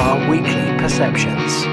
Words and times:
our 0.00 0.30
weekly 0.30 0.78
perceptions. 0.78 1.66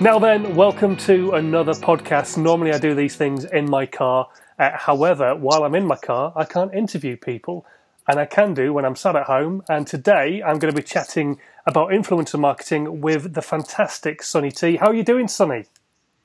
Now 0.00 0.18
then, 0.18 0.56
welcome 0.56 0.96
to 0.96 1.30
another 1.34 1.74
podcast. 1.74 2.36
Normally 2.36 2.72
I 2.72 2.78
do 2.78 2.92
these 2.92 3.14
things 3.14 3.44
in 3.44 3.70
my 3.70 3.86
car. 3.86 4.28
Uh, 4.58 4.70
however, 4.74 5.36
while 5.36 5.62
I'm 5.62 5.76
in 5.76 5.86
my 5.86 5.96
car, 5.96 6.32
I 6.34 6.44
can't 6.44 6.74
interview 6.74 7.16
people. 7.16 7.64
And 8.08 8.18
I 8.18 8.26
can 8.26 8.52
do 8.52 8.72
when 8.72 8.84
I'm 8.84 8.96
sat 8.96 9.14
at 9.14 9.26
home. 9.26 9.62
And 9.68 9.86
today 9.86 10.42
I'm 10.42 10.58
going 10.58 10.74
to 10.74 10.76
be 10.76 10.84
chatting 10.84 11.38
about 11.66 11.90
influencer 11.90 12.38
marketing 12.38 13.00
with 13.00 13.34
the 13.34 13.42
fantastic 13.42 14.24
Sonny 14.24 14.50
Tee. 14.50 14.74
How 14.74 14.88
are 14.88 14.94
you 14.94 15.04
doing, 15.04 15.28
Sonny? 15.28 15.66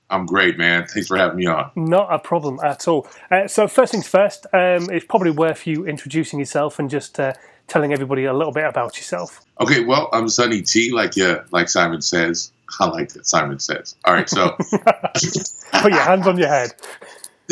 I'm 0.10 0.26
great, 0.26 0.58
man. 0.58 0.88
Thanks 0.88 1.08
for 1.08 1.18
having 1.18 1.38
me 1.38 1.46
on. 1.46 1.70
Not 1.76 2.12
a 2.12 2.18
problem 2.18 2.60
at 2.64 2.88
all. 2.88 3.08
Uh, 3.30 3.48
so, 3.48 3.68
first 3.68 3.92
things 3.92 4.08
first, 4.08 4.48
um, 4.54 4.90
it's 4.90 5.06
probably 5.06 5.32
worth 5.32 5.68
you 5.68 5.86
introducing 5.86 6.40
yourself 6.40 6.80
and 6.80 6.90
just 6.90 7.20
uh, 7.20 7.34
telling 7.68 7.94
everybody 7.94 8.26
a 8.26 8.34
little 8.34 8.54
bit 8.54 8.66
about 8.66 8.98
yourself. 8.98 9.46
Okay, 9.60 9.84
well, 9.84 10.10
I'm 10.12 10.30
Sonny 10.30 10.62
Tee, 10.62 10.92
like 10.92 11.16
yeah, 11.16 11.44
like 11.52 11.70
Simon 11.70 12.02
says. 12.02 12.52
I 12.80 12.88
like 12.88 13.10
that 13.14 13.28
Simon 13.28 13.60
says. 13.60 13.96
All 14.06 14.14
right, 14.14 14.30
so 14.30 14.52
put 15.72 15.92
your 15.92 16.02
hands 16.02 16.28
on 16.28 16.38
your 16.38 16.48
head. 16.48 16.72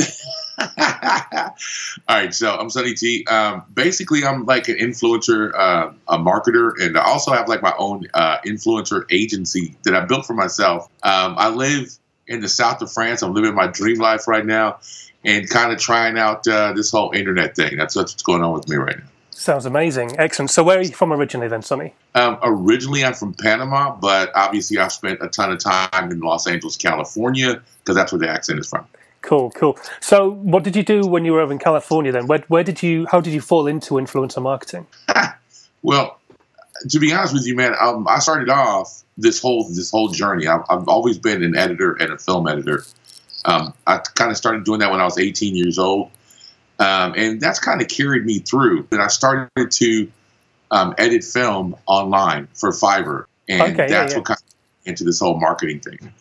All 2.08 2.18
right, 2.18 2.34
so 2.34 2.56
I'm 2.56 2.70
Sonny 2.70 2.94
Tee. 2.94 3.26
Um, 3.26 3.64
basically, 3.74 4.26
I'm 4.26 4.46
like 4.46 4.68
an 4.68 4.76
influencer, 4.76 5.54
uh, 5.54 5.92
a 6.08 6.18
marketer, 6.18 6.72
and 6.82 6.98
I 6.98 7.06
also 7.06 7.32
have 7.32 7.48
like 7.48 7.62
my 7.62 7.74
own 7.78 8.08
uh, 8.14 8.40
influencer 8.40 9.06
agency 9.12 9.76
that 9.84 9.96
I 9.96 10.06
built 10.06 10.26
for 10.26 10.34
myself. 10.34 10.90
Um, 11.04 11.36
I 11.38 11.50
live 11.50 11.98
in 12.28 12.42
the 12.42 12.50
south 12.50 12.82
of 12.82 12.92
France. 12.92 13.22
I'm 13.22 13.34
living 13.34 13.54
my 13.54 13.68
dream 13.68 14.00
life 14.00 14.28
right 14.28 14.46
now, 14.46 14.80
and 15.24 15.50
kind 15.50 15.72
of 15.72 15.80
trying 15.80 16.18
out 16.18 16.48
uh, 16.48 16.74
this 16.74 16.92
whole 16.92 17.12
internet 17.12 17.56
thing. 17.56 17.78
That's 17.78 17.96
what's 17.96 18.22
going 18.24 18.44
on 18.44 18.54
with 18.54 18.68
me 18.68 18.78
right 18.78 18.98
now. 18.98 19.06
Sounds 19.36 19.66
amazing. 19.66 20.16
Excellent. 20.20 20.52
So, 20.52 20.64
where 20.64 20.78
are 20.78 20.82
you 20.82 20.94
from 20.94 21.12
originally, 21.12 21.48
then, 21.48 21.62
Sonny? 21.62 21.94
Um, 22.16 22.38
originally, 22.44 23.04
I'm 23.04 23.14
from 23.14 23.34
Panama, 23.34 23.96
but 23.96 24.32
obviously, 24.36 24.78
I've 24.78 24.92
spent 24.92 25.20
a 25.22 25.28
ton 25.28 25.52
of 25.52 25.60
time 25.60 26.12
in 26.12 26.20
Los 26.20 26.48
Angeles, 26.48 26.78
California, 26.78 27.62
because 27.80 27.96
that's 27.96 28.12
where 28.12 28.20
the 28.20 28.30
accent 28.30 28.60
is 28.60 28.68
from. 28.70 28.86
Cool, 29.22 29.52
cool. 29.52 29.78
So, 30.02 30.32
what 30.32 30.64
did 30.64 30.76
you 30.76 30.84
do 30.84 31.02
when 31.02 31.26
you 31.26 31.34
were 31.34 31.42
over 31.42 31.52
in 31.52 31.60
California? 31.60 32.12
Then, 32.12 32.28
where, 32.28 32.44
where 32.48 32.64
did 32.64 32.84
you? 32.84 33.08
How 33.10 33.22
did 33.22 33.34
you 33.34 33.42
fall 33.42 33.68
into 33.68 33.96
influencer 33.96 34.42
marketing? 34.42 34.86
well, 35.82 36.20
to 36.90 37.00
be 37.00 37.12
honest 37.14 37.34
with 37.34 37.46
you, 37.46 37.56
man, 37.56 37.76
um, 37.80 38.08
I 38.08 38.20
started 38.20 38.50
off 38.50 39.04
this 39.18 39.42
whole 39.42 39.68
this 39.70 39.92
whole 39.92 40.10
journey. 40.10 40.48
I've, 40.48 40.64
I've 40.70 40.88
always 40.88 41.18
been 41.18 41.44
an 41.44 41.56
editor 41.56 41.94
and 41.94 42.12
a 42.12 42.18
film 42.18 42.48
editor. 42.48 42.86
Um, 43.46 43.74
I 43.88 43.98
kind 43.98 44.32
of 44.32 44.38
started 44.38 44.64
doing 44.64 44.80
that 44.80 44.92
when 44.92 45.02
I 45.02 45.06
was 45.06 45.18
18 45.18 45.56
years 45.56 45.78
old. 45.78 46.12
Um, 46.80 47.14
and 47.16 47.40
that's 47.40 47.60
kind 47.60 47.82
of 47.82 47.88
carried 47.88 48.26
me 48.26 48.40
through. 48.40 48.88
And 48.92 49.02
I 49.02 49.08
started 49.08 49.72
to 49.72 50.12
um, 50.72 50.96
edit 50.98 51.24
film 51.24 51.76
online 51.86 52.48
for 52.54 52.72
Fiverr, 52.72 53.26
and 53.48 53.62
okay, 53.62 53.88
that's 53.88 53.92
yeah, 53.92 54.10
yeah. 54.10 54.18
what 54.18 54.26
kind 54.26 54.40
of 54.40 54.54
into 54.86 55.04
this 55.04 55.20
whole 55.20 55.40
marketing 55.40 55.80
thing. 55.80 56.14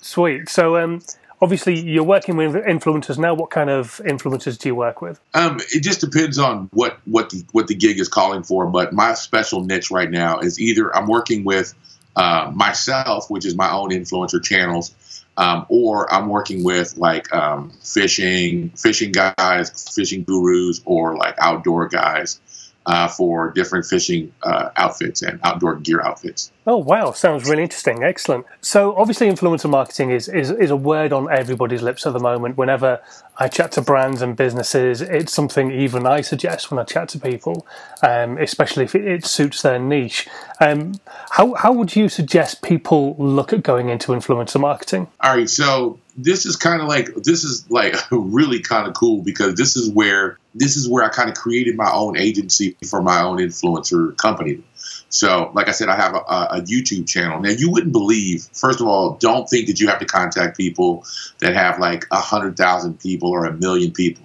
Sweet. 0.00 0.48
So, 0.48 0.76
um, 0.76 1.02
obviously, 1.40 1.78
you're 1.78 2.04
working 2.04 2.36
with 2.36 2.54
influencers 2.54 3.18
now. 3.18 3.34
What 3.34 3.50
kind 3.50 3.70
of 3.70 4.00
influencers 4.04 4.58
do 4.58 4.70
you 4.70 4.74
work 4.74 5.02
with? 5.02 5.20
Um, 5.34 5.60
it 5.74 5.82
just 5.82 6.00
depends 6.00 6.38
on 6.38 6.68
what 6.72 6.98
what 7.04 7.30
the 7.30 7.44
what 7.52 7.68
the 7.68 7.74
gig 7.74 8.00
is 8.00 8.08
calling 8.08 8.42
for. 8.42 8.66
But 8.66 8.92
my 8.92 9.14
special 9.14 9.62
niche 9.62 9.90
right 9.90 10.10
now 10.10 10.38
is 10.38 10.60
either 10.60 10.94
I'm 10.94 11.06
working 11.06 11.44
with 11.44 11.74
uh, 12.16 12.50
myself, 12.54 13.30
which 13.30 13.44
is 13.44 13.54
my 13.54 13.70
own 13.70 13.90
influencer 13.90 14.42
channels, 14.42 14.94
um, 15.36 15.66
or 15.68 16.12
I'm 16.12 16.28
working 16.28 16.64
with 16.64 16.96
like 16.96 17.32
um, 17.32 17.70
fishing, 17.82 18.70
fishing 18.70 19.12
guys, 19.12 19.92
fishing 19.94 20.24
gurus, 20.24 20.80
or 20.84 21.16
like 21.16 21.36
outdoor 21.38 21.88
guys 21.88 22.40
uh, 22.86 23.08
for 23.08 23.50
different 23.50 23.84
fishing 23.84 24.32
uh, 24.42 24.70
outfits 24.76 25.22
and 25.22 25.40
outdoor 25.42 25.76
gear 25.76 26.00
outfits. 26.00 26.52
Oh 26.68 26.76
wow, 26.76 27.10
sounds 27.12 27.48
really 27.48 27.64
interesting. 27.64 28.02
Excellent. 28.02 28.46
So 28.60 28.96
obviously, 28.96 29.28
influencer 29.28 29.68
marketing 29.68 30.10
is, 30.10 30.28
is 30.28 30.50
is 30.50 30.70
a 30.70 30.76
word 30.76 31.12
on 31.12 31.30
everybody's 31.30 31.82
lips 31.82 32.06
at 32.06 32.12
the 32.12 32.20
moment. 32.20 32.56
Whenever 32.56 33.00
I 33.38 33.48
chat 33.48 33.72
to 33.72 33.82
brands 33.82 34.22
and 34.22 34.36
businesses, 34.36 35.00
it's 35.00 35.32
something 35.32 35.70
even 35.70 36.06
I 36.06 36.20
suggest 36.20 36.70
when 36.70 36.78
I 36.78 36.84
chat 36.84 37.08
to 37.10 37.18
people, 37.18 37.66
um, 38.02 38.38
especially 38.38 38.84
if 38.84 38.94
it, 38.94 39.04
it, 39.04 39.24
suits 39.24 39.62
their 39.62 39.78
niche. 39.78 40.28
Um, 40.60 40.94
how 41.30 41.54
how 41.54 41.72
would 41.72 41.96
you 41.96 42.08
suggest 42.08 42.62
people 42.62 43.16
look 43.18 43.52
at 43.52 43.62
going 43.62 43.88
into 43.88 44.12
influencer 44.12 44.60
marketing? 44.60 45.08
All 45.20 45.36
right, 45.36 45.50
so 45.50 45.98
this 46.16 46.46
is 46.46 46.56
kind 46.56 46.80
of 46.80 46.88
like 46.88 47.14
this 47.14 47.44
is 47.44 47.68
like 47.70 47.94
really 48.10 48.60
kind 48.60 48.86
of 48.86 48.94
cool 48.94 49.22
because 49.22 49.54
this 49.54 49.76
is 49.76 49.90
where 49.90 50.38
this 50.58 50.76
is 50.76 50.88
where 50.88 51.04
I 51.04 51.08
kind 51.08 51.28
of 51.28 51.36
created 51.36 51.76
my 51.76 51.90
own 51.92 52.16
agency 52.16 52.76
for 52.88 53.02
my 53.02 53.22
own 53.22 53.38
influencer 53.38 54.16
company. 54.16 54.62
So, 55.08 55.50
like 55.54 55.68
I 55.68 55.72
said, 55.72 55.88
I 55.88 55.96
have 55.96 56.14
a, 56.14 56.18
a, 56.18 56.60
YouTube 56.62 57.06
channel. 57.08 57.40
Now, 57.40 57.50
you 57.50 57.70
wouldn't 57.70 57.92
believe. 57.92 58.48
First 58.52 58.80
of 58.80 58.86
all, 58.86 59.14
don't 59.14 59.48
think 59.48 59.66
that 59.68 59.80
you 59.80 59.88
have 59.88 59.98
to 60.00 60.04
contact 60.04 60.56
people 60.56 61.04
that 61.40 61.54
have 61.54 61.78
like 61.78 62.06
a 62.10 62.20
hundred 62.20 62.56
thousand 62.56 63.00
people 63.00 63.30
or 63.30 63.44
a 63.44 63.52
million 63.52 63.92
people. 63.92 64.24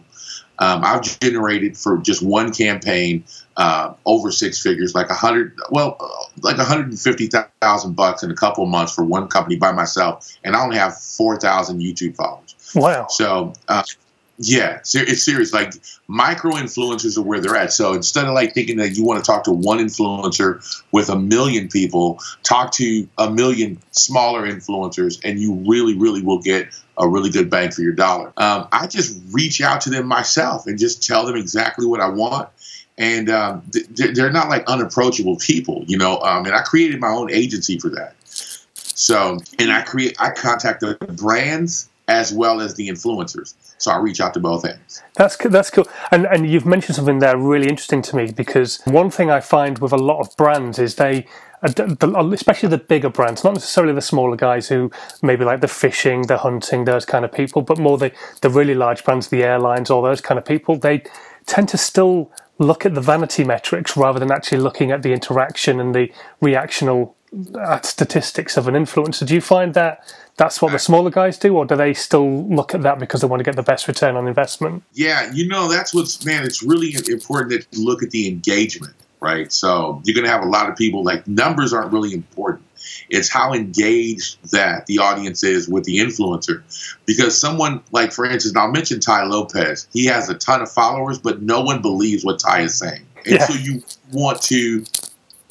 Um, 0.59 0.83
I've 0.83 1.01
generated 1.01 1.77
for 1.77 1.97
just 1.97 2.21
one 2.21 2.53
campaign 2.53 3.23
uh, 3.57 3.93
over 4.05 4.31
six 4.31 4.61
figures, 4.61 4.93
like 4.93 5.09
a 5.09 5.15
hundred, 5.15 5.57
well, 5.71 5.97
like 6.41 6.57
hundred 6.57 6.87
and 6.87 6.99
fifty 6.99 7.29
thousand 7.61 7.95
bucks 7.95 8.21
in 8.21 8.31
a 8.31 8.35
couple 8.35 8.63
of 8.63 8.69
months 8.69 8.93
for 8.93 9.03
one 9.03 9.27
company 9.27 9.55
by 9.55 9.71
myself, 9.71 10.29
and 10.43 10.55
I 10.55 10.63
only 10.63 10.77
have 10.77 10.97
four 10.97 11.37
thousand 11.37 11.79
YouTube 11.79 12.15
followers. 12.15 12.55
Wow! 12.75 13.07
So, 13.09 13.53
uh, 13.67 13.83
yeah, 14.37 14.79
it's 14.79 15.23
serious. 15.23 15.53
Like 15.53 15.73
micro 16.07 16.53
influencers 16.53 17.17
are 17.17 17.21
where 17.21 17.39
they're 17.39 17.55
at. 17.55 17.71
So 17.71 17.93
instead 17.93 18.25
of 18.25 18.33
like 18.33 18.53
thinking 18.53 18.77
that 18.77 18.97
you 18.97 19.03
want 19.03 19.23
to 19.23 19.29
talk 19.29 19.43
to 19.43 19.51
one 19.51 19.77
influencer 19.77 20.83
with 20.91 21.09
a 21.09 21.15
million 21.15 21.67
people, 21.67 22.19
talk 22.43 22.71
to 22.73 23.07
a 23.17 23.29
million 23.29 23.79
smaller 23.91 24.49
influencers, 24.49 25.19
and 25.23 25.39
you 25.39 25.53
really, 25.67 25.95
really 25.95 26.23
will 26.23 26.39
get 26.39 26.69
a 26.97 27.07
really 27.07 27.29
good 27.29 27.49
bang 27.49 27.71
for 27.71 27.81
your 27.81 27.93
dollar. 27.93 28.33
Um, 28.37 28.67
I 28.71 28.87
just 28.87 29.21
reach 29.31 29.61
out 29.61 29.81
to 29.81 29.89
them 29.89 30.07
myself 30.07 30.65
and 30.65 30.79
just 30.79 31.05
tell 31.05 31.25
them 31.25 31.35
exactly 31.35 31.85
what 31.85 32.01
I 32.01 32.09
want. 32.09 32.49
And 32.97 33.29
um, 33.29 33.63
they're 33.91 34.31
not 34.31 34.49
like 34.49 34.63
unapproachable 34.67 35.37
people, 35.37 35.83
you 35.87 35.97
know. 35.97 36.19
Um, 36.19 36.45
and 36.45 36.53
I 36.55 36.61
created 36.61 36.99
my 36.99 37.09
own 37.09 37.31
agency 37.31 37.79
for 37.79 37.89
that. 37.89 38.15
So, 38.73 39.37
and 39.57 39.71
I 39.71 39.81
create, 39.81 40.15
I 40.19 40.29
contact 40.31 40.81
the 40.81 40.95
brands 41.15 41.89
as 42.11 42.33
well 42.33 42.59
as 42.59 42.75
the 42.75 42.89
influencers. 42.89 43.53
So 43.77 43.89
I 43.89 43.97
reach 43.97 44.19
out 44.19 44.33
to 44.33 44.39
both 44.39 44.65
ends. 44.65 45.01
That's 45.15 45.37
that's 45.37 45.69
cool. 45.69 45.87
And 46.11 46.25
and 46.27 46.47
you've 46.47 46.65
mentioned 46.65 46.95
something 46.97 47.19
there 47.19 47.37
really 47.37 47.67
interesting 47.69 48.01
to 48.03 48.15
me 48.15 48.31
because 48.31 48.81
one 48.85 49.09
thing 49.09 49.31
I 49.31 49.39
find 49.39 49.79
with 49.79 49.93
a 49.93 49.97
lot 49.97 50.19
of 50.19 50.35
brands 50.35 50.77
is 50.77 50.95
they 50.95 51.25
uh, 51.63 52.29
especially 52.33 52.69
the 52.69 52.77
bigger 52.77 53.09
brands, 53.09 53.43
not 53.43 53.53
necessarily 53.53 53.93
the 53.93 54.01
smaller 54.01 54.35
guys 54.35 54.67
who 54.67 54.91
maybe 55.21 55.45
like 55.45 55.61
the 55.61 55.67
fishing, 55.67 56.23
the 56.23 56.39
hunting, 56.39 56.85
those 56.85 57.05
kind 57.05 57.23
of 57.23 57.31
people, 57.31 57.61
but 57.61 57.77
more 57.77 57.97
the, 57.99 58.11
the 58.41 58.49
really 58.49 58.73
large 58.73 59.03
brands, 59.03 59.27
the 59.27 59.43
airlines, 59.43 59.91
all 59.91 60.01
those 60.01 60.21
kind 60.21 60.39
of 60.39 60.45
people, 60.45 60.75
they 60.75 61.03
tend 61.45 61.69
to 61.69 61.77
still 61.77 62.31
look 62.57 62.83
at 62.83 62.95
the 62.95 63.01
vanity 63.01 63.43
metrics 63.43 63.95
rather 63.95 64.19
than 64.19 64.31
actually 64.31 64.57
looking 64.57 64.91
at 64.91 65.03
the 65.03 65.13
interaction 65.13 65.79
and 65.79 65.93
the 65.93 66.11
reactional 66.41 67.13
uh, 67.55 67.81
statistics 67.81 68.57
of 68.57 68.67
an 68.67 68.75
influencer. 68.75 69.25
Do 69.25 69.33
you 69.33 69.41
find 69.41 69.73
that 69.73 70.13
that's 70.37 70.61
what 70.61 70.71
the 70.71 70.79
smaller 70.79 71.09
guys 71.09 71.37
do, 71.37 71.55
or 71.55 71.65
do 71.65 71.75
they 71.75 71.93
still 71.93 72.43
look 72.47 72.73
at 72.73 72.81
that 72.81 72.99
because 72.99 73.21
they 73.21 73.27
want 73.27 73.39
to 73.39 73.43
get 73.43 73.55
the 73.55 73.63
best 73.63 73.87
return 73.87 74.15
on 74.15 74.27
investment? 74.27 74.83
Yeah, 74.93 75.31
you 75.33 75.47
know, 75.47 75.69
that's 75.69 75.93
what's 75.93 76.25
man. 76.25 76.43
It's 76.43 76.63
really 76.63 76.93
important 77.07 77.51
that 77.51 77.67
you 77.71 77.85
look 77.85 78.03
at 78.03 78.11
the 78.11 78.27
engagement, 78.27 78.93
right? 79.19 79.51
So 79.51 80.01
you're 80.03 80.15
going 80.15 80.25
to 80.25 80.31
have 80.31 80.43
a 80.43 80.49
lot 80.49 80.69
of 80.69 80.75
people 80.75 81.03
like 81.03 81.27
numbers 81.27 81.73
aren't 81.73 81.93
really 81.93 82.13
important. 82.13 82.65
It's 83.09 83.29
how 83.29 83.53
engaged 83.53 84.51
that 84.51 84.87
the 84.87 84.99
audience 84.99 85.43
is 85.43 85.69
with 85.69 85.83
the 85.83 85.99
influencer. 85.99 86.63
Because 87.05 87.39
someone 87.39 87.81
like, 87.91 88.11
for 88.11 88.25
instance, 88.25 88.55
I'll 88.55 88.71
mention 88.71 88.99
Tai 88.99 89.25
Lopez. 89.25 89.87
He 89.93 90.05
has 90.05 90.29
a 90.29 90.33
ton 90.33 90.61
of 90.61 90.71
followers, 90.71 91.19
but 91.19 91.41
no 91.41 91.61
one 91.61 91.81
believes 91.81 92.25
what 92.25 92.39
Tai 92.39 92.61
is 92.61 92.77
saying. 92.77 93.05
And 93.25 93.35
yeah. 93.35 93.45
so 93.45 93.53
you 93.53 93.83
want 94.11 94.41
to 94.43 94.83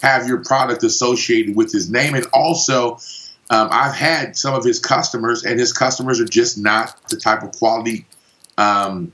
have 0.02 0.26
your 0.26 0.44
product 0.44 0.82
associated 0.82 1.56
with 1.56 1.72
his 1.72 1.90
name. 1.90 2.14
And 2.14 2.26
also, 2.32 2.98
um, 3.50 3.68
I've 3.70 3.94
had 3.94 4.36
some 4.36 4.54
of 4.54 4.64
his 4.64 4.78
customers, 4.78 5.44
and 5.44 5.58
his 5.58 5.72
customers 5.72 6.20
are 6.20 6.26
just 6.26 6.58
not 6.58 6.96
the 7.08 7.16
type 7.16 7.42
of 7.42 7.52
quality 7.52 8.06
um, 8.56 9.12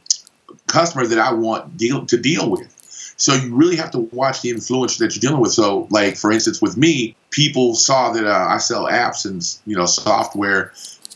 customer 0.66 1.06
that 1.06 1.18
I 1.18 1.32
want 1.32 1.76
deal, 1.76 2.06
to 2.06 2.16
deal 2.16 2.50
with. 2.50 2.72
So 3.16 3.34
you 3.34 3.54
really 3.54 3.76
have 3.76 3.90
to 3.92 4.00
watch 4.00 4.42
the 4.42 4.50
influencer 4.50 4.98
that 4.98 5.14
you're 5.14 5.20
dealing 5.20 5.40
with. 5.40 5.52
So, 5.52 5.88
like 5.90 6.16
for 6.16 6.30
instance, 6.30 6.60
with 6.60 6.76
me, 6.76 7.16
people 7.30 7.74
saw 7.74 8.12
that 8.12 8.26
uh, 8.26 8.46
I 8.48 8.58
sell 8.58 8.84
apps 8.84 9.24
and 9.24 9.42
you 9.64 9.76
know 9.76 9.86
software. 9.86 10.72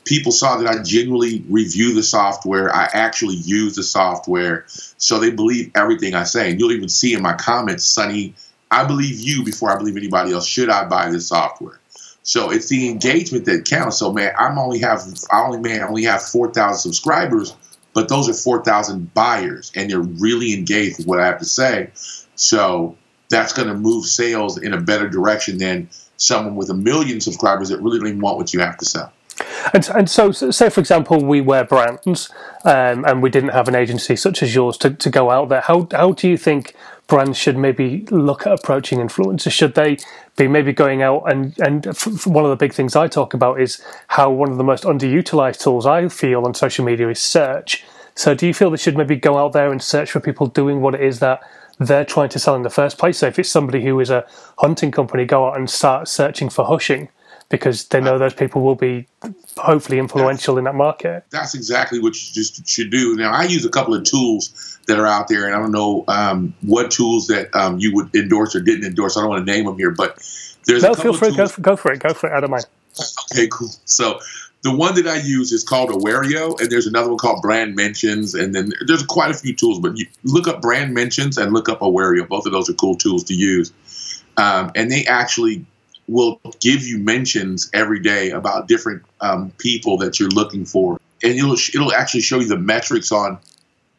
People 0.06 0.32
saw 0.32 0.56
that 0.56 0.66
I 0.66 0.82
genuinely 0.82 1.44
review 1.50 1.94
the 1.94 2.02
software. 2.02 2.74
I 2.74 2.88
actually 2.94 3.36
use 3.36 3.76
the 3.76 3.82
software, 3.82 4.64
so 4.66 5.18
they 5.18 5.30
believe 5.30 5.72
everything 5.74 6.14
I 6.14 6.24
say. 6.24 6.50
And 6.50 6.58
you'll 6.58 6.72
even 6.72 6.88
see 6.88 7.12
in 7.12 7.20
my 7.20 7.34
comments, 7.34 7.84
Sonny 7.84 8.34
I 8.70 8.84
believe 8.84 9.18
you 9.20 9.44
before 9.44 9.70
I 9.70 9.76
believe 9.76 9.96
anybody 9.96 10.32
else. 10.32 10.46
Should 10.46 10.70
I 10.70 10.86
buy 10.86 11.10
this 11.10 11.28
software? 11.28 11.80
So 12.22 12.50
it's 12.50 12.68
the 12.68 12.88
engagement 12.88 13.46
that 13.46 13.64
counts. 13.64 13.98
So 13.98 14.12
man, 14.12 14.32
I'm 14.38 14.58
only 14.58 14.78
have 14.80 15.02
I 15.32 15.42
only 15.42 15.58
man 15.58 15.80
I 15.82 15.88
only 15.88 16.04
have 16.04 16.22
four 16.22 16.52
thousand 16.52 16.92
subscribers, 16.92 17.54
but 17.94 18.08
those 18.08 18.28
are 18.28 18.34
four 18.34 18.62
thousand 18.64 19.12
buyers, 19.14 19.72
and 19.74 19.90
they're 19.90 20.00
really 20.00 20.54
engaged 20.54 20.98
with 20.98 21.06
what 21.06 21.20
I 21.20 21.26
have 21.26 21.38
to 21.38 21.44
say. 21.44 21.90
So 22.36 22.96
that's 23.28 23.52
going 23.52 23.68
to 23.68 23.74
move 23.74 24.04
sales 24.06 24.58
in 24.58 24.74
a 24.74 24.80
better 24.80 25.08
direction 25.08 25.58
than 25.58 25.88
someone 26.16 26.56
with 26.56 26.68
a 26.68 26.74
million 26.74 27.20
subscribers 27.20 27.70
that 27.70 27.80
really 27.80 27.98
don't 27.98 28.08
even 28.08 28.20
want 28.20 28.36
what 28.36 28.52
you 28.52 28.60
have 28.60 28.76
to 28.78 28.84
sell. 28.84 29.12
And, 29.72 29.88
and 29.94 30.10
so, 30.10 30.32
say 30.32 30.68
for 30.68 30.80
example, 30.80 31.24
we 31.24 31.40
wear 31.40 31.64
brands, 31.64 32.30
um, 32.64 33.04
and 33.04 33.22
we 33.22 33.30
didn't 33.30 33.50
have 33.50 33.68
an 33.68 33.74
agency 33.74 34.16
such 34.16 34.42
as 34.42 34.54
yours 34.54 34.76
to, 34.78 34.90
to 34.90 35.10
go 35.10 35.30
out 35.30 35.48
there. 35.48 35.62
How 35.62 35.88
how 35.92 36.12
do 36.12 36.28
you 36.28 36.36
think 36.36 36.74
brands 37.10 37.36
should 37.36 37.58
maybe 37.58 38.06
look 38.10 38.46
at 38.46 38.52
approaching 38.52 39.00
influencers? 39.00 39.52
Should 39.52 39.74
they 39.74 39.98
be 40.36 40.48
maybe 40.48 40.72
going 40.72 41.02
out 41.02 41.30
and 41.30 41.58
and 41.58 41.86
f- 41.88 42.26
one 42.26 42.44
of 42.44 42.50
the 42.50 42.56
big 42.56 42.72
things 42.72 42.96
I 42.96 43.08
talk 43.08 43.34
about 43.34 43.60
is 43.60 43.82
how 44.06 44.30
one 44.30 44.50
of 44.50 44.56
the 44.56 44.64
most 44.64 44.84
underutilized 44.84 45.60
tools 45.60 45.84
I 45.84 46.08
feel 46.08 46.46
on 46.46 46.54
social 46.54 46.84
media 46.84 47.10
is 47.10 47.18
search. 47.18 47.84
So, 48.14 48.34
do 48.34 48.46
you 48.46 48.54
feel 48.54 48.70
they 48.70 48.76
should 48.76 48.96
maybe 48.96 49.16
go 49.16 49.36
out 49.36 49.52
there 49.52 49.70
and 49.70 49.82
search 49.82 50.12
for 50.12 50.20
people 50.20 50.46
doing 50.46 50.80
what 50.80 50.94
it 50.94 51.00
is 51.00 51.18
that 51.18 51.40
they're 51.78 52.04
trying 52.04 52.28
to 52.30 52.38
sell 52.38 52.54
in 52.54 52.62
the 52.62 52.70
first 52.70 52.96
place? 52.96 53.18
So, 53.18 53.26
if 53.26 53.38
it's 53.38 53.50
somebody 53.50 53.84
who 53.84 53.98
is 54.00 54.10
a 54.10 54.24
hunting 54.58 54.92
company, 54.92 55.24
go 55.24 55.48
out 55.48 55.56
and 55.58 55.68
start 55.68 56.08
searching 56.08 56.48
for 56.48 56.64
hushing 56.64 57.08
because 57.50 57.86
they 57.88 58.00
know 58.00 58.16
those 58.16 58.32
people 58.32 58.62
will 58.62 58.76
be 58.76 59.06
hopefully 59.58 59.98
influential 59.98 60.56
in 60.56 60.64
that 60.64 60.74
market. 60.74 61.24
That's 61.30 61.54
exactly 61.54 61.98
what 61.98 62.14
you 62.14 62.32
just 62.32 62.66
should 62.66 62.90
do. 62.90 63.16
Now, 63.16 63.32
I 63.32 63.44
use 63.44 63.66
a 63.66 63.68
couple 63.68 63.92
of 63.94 64.04
tools 64.04 64.78
that 64.86 64.98
are 64.98 65.06
out 65.06 65.28
there, 65.28 65.46
and 65.46 65.54
I 65.54 65.58
don't 65.58 65.72
know 65.72 66.04
um, 66.08 66.54
what 66.62 66.90
tools 66.90 67.26
that 67.26 67.54
um, 67.54 67.78
you 67.78 67.94
would 67.94 68.14
endorse 68.14 68.54
or 68.54 68.60
didn't 68.60 68.84
endorse. 68.84 69.16
I 69.16 69.20
don't 69.20 69.28
want 69.28 69.46
to 69.46 69.52
name 69.52 69.66
them 69.66 69.76
here, 69.76 69.90
but 69.90 70.16
there's 70.64 70.82
no. 70.82 70.94
feel 70.94 71.12
free. 71.12 71.34
Go 71.34 71.48
for, 71.48 71.60
go 71.60 71.76
for 71.76 71.92
it. 71.92 71.98
Go 71.98 72.14
for 72.14 72.32
it. 72.32 72.36
I 72.36 72.40
don't 72.40 72.50
mind. 72.50 72.66
Okay, 73.32 73.48
cool. 73.48 73.68
So 73.84 74.20
the 74.62 74.74
one 74.74 74.94
that 74.94 75.08
I 75.08 75.16
use 75.16 75.50
is 75.50 75.64
called 75.64 75.90
Awario, 75.90 76.58
and 76.60 76.70
there's 76.70 76.86
another 76.86 77.08
one 77.08 77.18
called 77.18 77.42
Brand 77.42 77.74
Mentions, 77.74 78.34
and 78.34 78.54
then 78.54 78.72
there's 78.86 79.04
quite 79.04 79.32
a 79.32 79.34
few 79.34 79.54
tools. 79.54 79.80
But 79.80 79.96
you 79.96 80.06
look 80.22 80.46
up 80.46 80.62
Brand 80.62 80.94
Mentions 80.94 81.36
and 81.36 81.52
look 81.52 81.68
up 81.68 81.80
Awario. 81.80 82.28
Both 82.28 82.46
of 82.46 82.52
those 82.52 82.70
are 82.70 82.74
cool 82.74 82.94
tools 82.94 83.24
to 83.24 83.34
use, 83.34 83.72
um, 84.36 84.70
and 84.76 84.88
they 84.90 85.04
actually 85.06 85.66
will 86.10 86.40
give 86.60 86.82
you 86.86 86.98
mentions 86.98 87.70
every 87.72 88.00
day 88.00 88.30
about 88.30 88.68
different 88.68 89.02
um, 89.20 89.50
people 89.58 89.96
that 89.98 90.18
you're 90.18 90.30
looking 90.30 90.64
for, 90.64 90.98
and 91.22 91.34
it'll 91.34 91.54
it'll 91.54 91.92
actually 91.92 92.20
show 92.20 92.40
you 92.40 92.48
the 92.48 92.58
metrics 92.58 93.12
on 93.12 93.38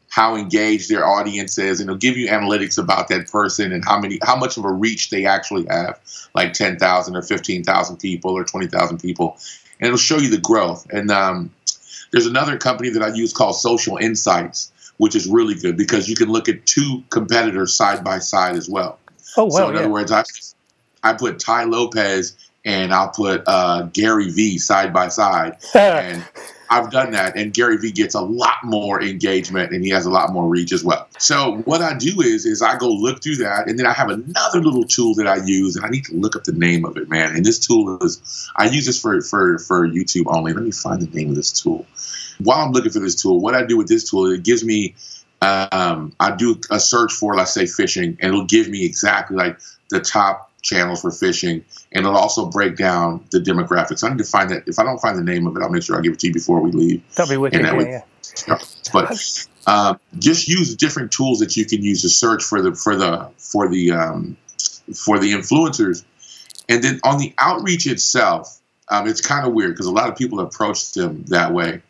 how 0.09 0.35
engaged 0.35 0.89
their 0.89 1.07
audience 1.07 1.57
is, 1.57 1.79
and 1.79 1.89
it'll 1.89 1.97
give 1.97 2.17
you 2.17 2.27
analytics 2.27 2.77
about 2.77 3.07
that 3.07 3.31
person 3.31 3.71
and 3.71 3.83
how 3.85 3.97
many 3.97 4.19
how 4.21 4.35
much 4.35 4.57
of 4.57 4.65
a 4.65 4.71
reach 4.71 5.09
they 5.09 5.25
actually 5.25 5.65
have, 5.69 5.99
like 6.35 6.53
ten 6.53 6.77
thousand 6.77 7.15
or 7.15 7.21
fifteen 7.21 7.63
thousand 7.63 7.97
people 7.97 8.31
or 8.37 8.43
twenty 8.43 8.67
thousand 8.67 8.99
people, 8.99 9.37
and 9.79 9.87
it'll 9.87 9.97
show 9.97 10.17
you 10.17 10.29
the 10.29 10.37
growth. 10.37 10.85
And 10.91 11.09
um, 11.09 11.51
there's 12.11 12.27
another 12.27 12.57
company 12.57 12.89
that 12.89 13.01
I 13.01 13.13
use 13.13 13.31
called 13.31 13.55
Social 13.55 13.95
Insights, 13.97 14.71
which 14.97 15.15
is 15.15 15.27
really 15.27 15.55
good 15.55 15.77
because 15.77 16.09
you 16.09 16.15
can 16.15 16.29
look 16.29 16.49
at 16.49 16.65
two 16.65 17.03
competitors 17.09 17.73
side 17.73 18.03
by 18.03 18.19
side 18.19 18.57
as 18.57 18.69
well. 18.69 18.99
Oh 19.37 19.45
wow! 19.45 19.49
So 19.49 19.69
in 19.69 19.75
yeah. 19.75 19.79
other 19.81 19.89
words, 19.89 20.11
I 20.11 20.23
I 21.03 21.13
put 21.13 21.39
Tai 21.39 21.65
Lopez 21.65 22.37
and 22.63 22.93
I'll 22.93 23.09
put 23.09 23.43
uh, 23.47 23.83
Gary 23.93 24.29
Vee 24.29 24.57
side 24.57 24.93
by 24.93 25.07
side, 25.07 25.57
and 25.73 26.23
I've 26.69 26.91
done 26.91 27.11
that. 27.11 27.35
And 27.35 27.53
Gary 27.53 27.77
Vee 27.77 27.91
gets 27.91 28.13
a 28.13 28.21
lot 28.21 28.57
more 28.63 29.01
engagement, 29.01 29.71
and 29.71 29.83
he 29.83 29.89
has 29.89 30.05
a 30.05 30.11
lot 30.11 30.31
more 30.31 30.47
reach 30.47 30.71
as 30.71 30.83
well. 30.83 31.07
So 31.17 31.57
what 31.65 31.81
I 31.81 31.95
do 31.97 32.21
is, 32.21 32.45
is 32.45 32.61
I 32.61 32.77
go 32.77 32.87
look 32.87 33.23
through 33.23 33.37
that, 33.37 33.67
and 33.67 33.79
then 33.79 33.85
I 33.85 33.93
have 33.93 34.09
another 34.09 34.61
little 34.61 34.83
tool 34.83 35.15
that 35.15 35.27
I 35.27 35.43
use, 35.43 35.75
and 35.75 35.85
I 35.85 35.89
need 35.89 36.05
to 36.05 36.15
look 36.15 36.35
up 36.35 36.43
the 36.43 36.51
name 36.51 36.85
of 36.85 36.97
it, 36.97 37.09
man. 37.09 37.35
And 37.35 37.43
this 37.43 37.59
tool 37.59 37.97
is, 38.03 38.49
I 38.55 38.65
use 38.65 38.85
this 38.85 39.01
for 39.01 39.21
for 39.21 39.57
for 39.57 39.87
YouTube 39.87 40.25
only. 40.27 40.53
Let 40.53 40.63
me 40.63 40.71
find 40.71 41.01
the 41.01 41.07
name 41.07 41.29
of 41.29 41.35
this 41.35 41.51
tool. 41.51 41.85
While 42.39 42.59
I'm 42.59 42.71
looking 42.71 42.91
for 42.91 42.99
this 42.99 43.21
tool, 43.21 43.39
what 43.39 43.55
I 43.55 43.65
do 43.65 43.77
with 43.77 43.87
this 43.87 44.09
tool, 44.09 44.31
it 44.31 44.43
gives 44.43 44.63
me 44.63 44.95
um, 45.41 46.13
I 46.19 46.35
do 46.35 46.59
a 46.69 46.79
search 46.79 47.13
for, 47.13 47.35
let's 47.35 47.53
say, 47.53 47.65
fishing, 47.65 48.17
and 48.21 48.33
it'll 48.33 48.45
give 48.45 48.69
me 48.69 48.85
exactly 48.85 49.35
like 49.35 49.59
the 49.89 49.99
top 49.99 50.50
channels 50.61 51.01
for 51.01 51.11
fishing, 51.11 51.65
and 51.91 52.05
it'll 52.05 52.17
also 52.17 52.45
break 52.45 52.75
down 52.75 53.25
the 53.31 53.39
demographics. 53.39 54.03
I 54.03 54.09
need 54.09 54.17
to 54.19 54.23
find 54.23 54.49
that. 54.51 54.67
If 54.67 54.79
I 54.79 54.83
don't 54.83 54.99
find 54.99 55.17
the 55.17 55.23
name 55.23 55.47
of 55.47 55.55
it, 55.55 55.61
I'll 55.61 55.69
make 55.69 55.83
sure 55.83 55.97
I 55.97 56.01
give 56.01 56.13
it 56.13 56.19
to 56.19 56.27
you 56.27 56.33
before 56.33 56.59
we 56.61 56.71
leave. 56.71 57.15
That'd 57.15 57.29
be. 57.29 57.57
And 57.57 57.65
that 57.65 57.73
yeah, 57.73 57.77
would- 57.77 57.87
yeah. 57.87 58.01
But 58.93 59.47
um, 59.67 59.99
just 60.19 60.47
use 60.47 60.75
different 60.75 61.11
tools 61.11 61.39
that 61.39 61.55
you 61.55 61.65
can 61.65 61.81
use 61.81 62.01
to 62.01 62.09
search 62.09 62.43
for 62.43 62.61
the 62.61 62.75
for 62.75 62.95
the 62.95 63.29
for 63.37 63.67
the 63.67 63.91
um, 63.91 64.37
for 64.95 65.19
the 65.19 65.33
influencers, 65.33 66.03
and 66.69 66.83
then 66.83 66.99
on 67.03 67.19
the 67.19 67.33
outreach 67.37 67.87
itself, 67.87 68.59
um, 68.89 69.07
it's 69.07 69.21
kind 69.21 69.47
of 69.47 69.53
weird 69.53 69.73
because 69.73 69.85
a 69.85 69.91
lot 69.91 70.09
of 70.09 70.15
people 70.15 70.39
approach 70.39 70.93
them 70.93 71.23
that 71.27 71.53
way. 71.53 71.81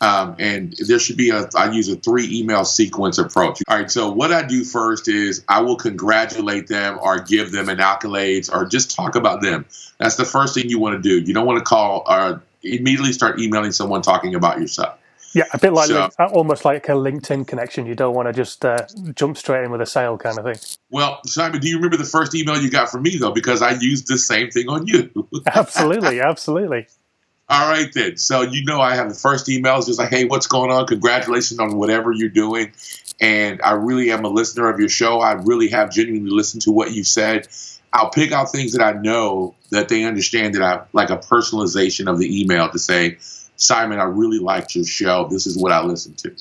Um, 0.00 0.36
and 0.38 0.74
there 0.86 0.98
should 0.98 1.16
be 1.16 1.30
a, 1.30 1.48
I 1.54 1.70
use 1.70 1.88
a 1.88 1.96
three 1.96 2.40
email 2.40 2.64
sequence 2.64 3.18
approach. 3.18 3.62
All 3.68 3.78
right, 3.78 3.90
so 3.90 4.10
what 4.10 4.32
I 4.32 4.42
do 4.42 4.64
first 4.64 5.08
is 5.08 5.44
I 5.48 5.60
will 5.62 5.76
congratulate 5.76 6.66
them 6.66 6.98
or 7.00 7.20
give 7.20 7.52
them 7.52 7.68
an 7.68 7.78
accolades 7.78 8.52
or 8.52 8.66
just 8.66 8.94
talk 8.94 9.14
about 9.14 9.40
them. 9.40 9.66
That's 9.98 10.16
the 10.16 10.24
first 10.24 10.54
thing 10.54 10.68
you 10.68 10.78
want 10.78 11.00
to 11.02 11.08
do. 11.08 11.20
You 11.24 11.32
don't 11.32 11.46
want 11.46 11.58
to 11.58 11.64
call 11.64 12.04
or 12.08 12.42
immediately 12.62 13.12
start 13.12 13.38
emailing 13.40 13.72
someone 13.72 14.02
talking 14.02 14.34
about 14.34 14.60
yourself. 14.60 14.98
Yeah, 15.34 15.44
a 15.52 15.58
bit 15.58 15.72
like 15.72 15.88
So- 15.88 16.10
uh, 16.18 16.26
almost 16.32 16.64
like 16.64 16.88
a 16.88 16.92
LinkedIn 16.92 17.46
connection. 17.48 17.86
You 17.86 17.96
don't 17.96 18.14
want 18.14 18.28
to 18.28 18.32
just 18.32 18.64
uh, 18.64 18.86
jump 19.14 19.36
straight 19.36 19.64
in 19.64 19.72
with 19.72 19.80
a 19.80 19.86
sale 19.86 20.16
kind 20.16 20.38
of 20.38 20.44
thing. 20.44 20.78
Well, 20.90 21.20
Simon, 21.26 21.60
do 21.60 21.68
you 21.68 21.76
remember 21.76 21.96
the 21.96 22.04
first 22.04 22.34
email 22.36 22.56
you 22.56 22.70
got 22.70 22.88
from 22.88 23.02
me 23.02 23.16
though? 23.18 23.32
Because 23.32 23.60
I 23.60 23.72
used 23.72 24.06
the 24.06 24.16
same 24.16 24.50
thing 24.50 24.68
on 24.68 24.86
you. 24.86 25.10
Absolutely, 25.46 26.20
absolutely. 26.20 26.86
All 27.48 27.68
right, 27.68 27.92
then. 27.92 28.16
So 28.16 28.42
you 28.42 28.64
know, 28.64 28.80
I 28.80 28.94
have 28.94 29.08
the 29.08 29.14
first 29.14 29.46
emails 29.48 29.86
just 29.86 29.98
like, 29.98 30.10
"Hey, 30.10 30.24
what's 30.24 30.46
going 30.46 30.70
on? 30.70 30.86
Congratulations 30.86 31.60
on 31.60 31.76
whatever 31.76 32.12
you're 32.12 32.30
doing." 32.30 32.72
And 33.20 33.60
I 33.62 33.72
really 33.72 34.10
am 34.10 34.24
a 34.24 34.28
listener 34.28 34.68
of 34.68 34.80
your 34.80 34.88
show. 34.88 35.20
I 35.20 35.32
really 35.32 35.68
have 35.68 35.92
genuinely 35.92 36.30
listened 36.30 36.62
to 36.62 36.72
what 36.72 36.92
you 36.92 37.04
said. 37.04 37.48
I'll 37.92 38.10
pick 38.10 38.32
out 38.32 38.50
things 38.50 38.72
that 38.72 38.82
I 38.82 38.92
know 39.00 39.54
that 39.70 39.88
they 39.88 40.04
understand 40.04 40.54
that 40.54 40.62
I 40.62 40.82
like 40.92 41.10
a 41.10 41.18
personalization 41.18 42.10
of 42.10 42.18
the 42.18 42.40
email 42.40 42.68
to 42.70 42.78
say, 42.78 43.18
Simon, 43.56 44.00
I 44.00 44.04
really 44.04 44.40
liked 44.40 44.74
your 44.74 44.84
show. 44.84 45.28
This 45.30 45.46
is 45.46 45.56
what 45.56 45.70
I 45.70 45.82
listened 45.84 46.18
to. 46.18 46.34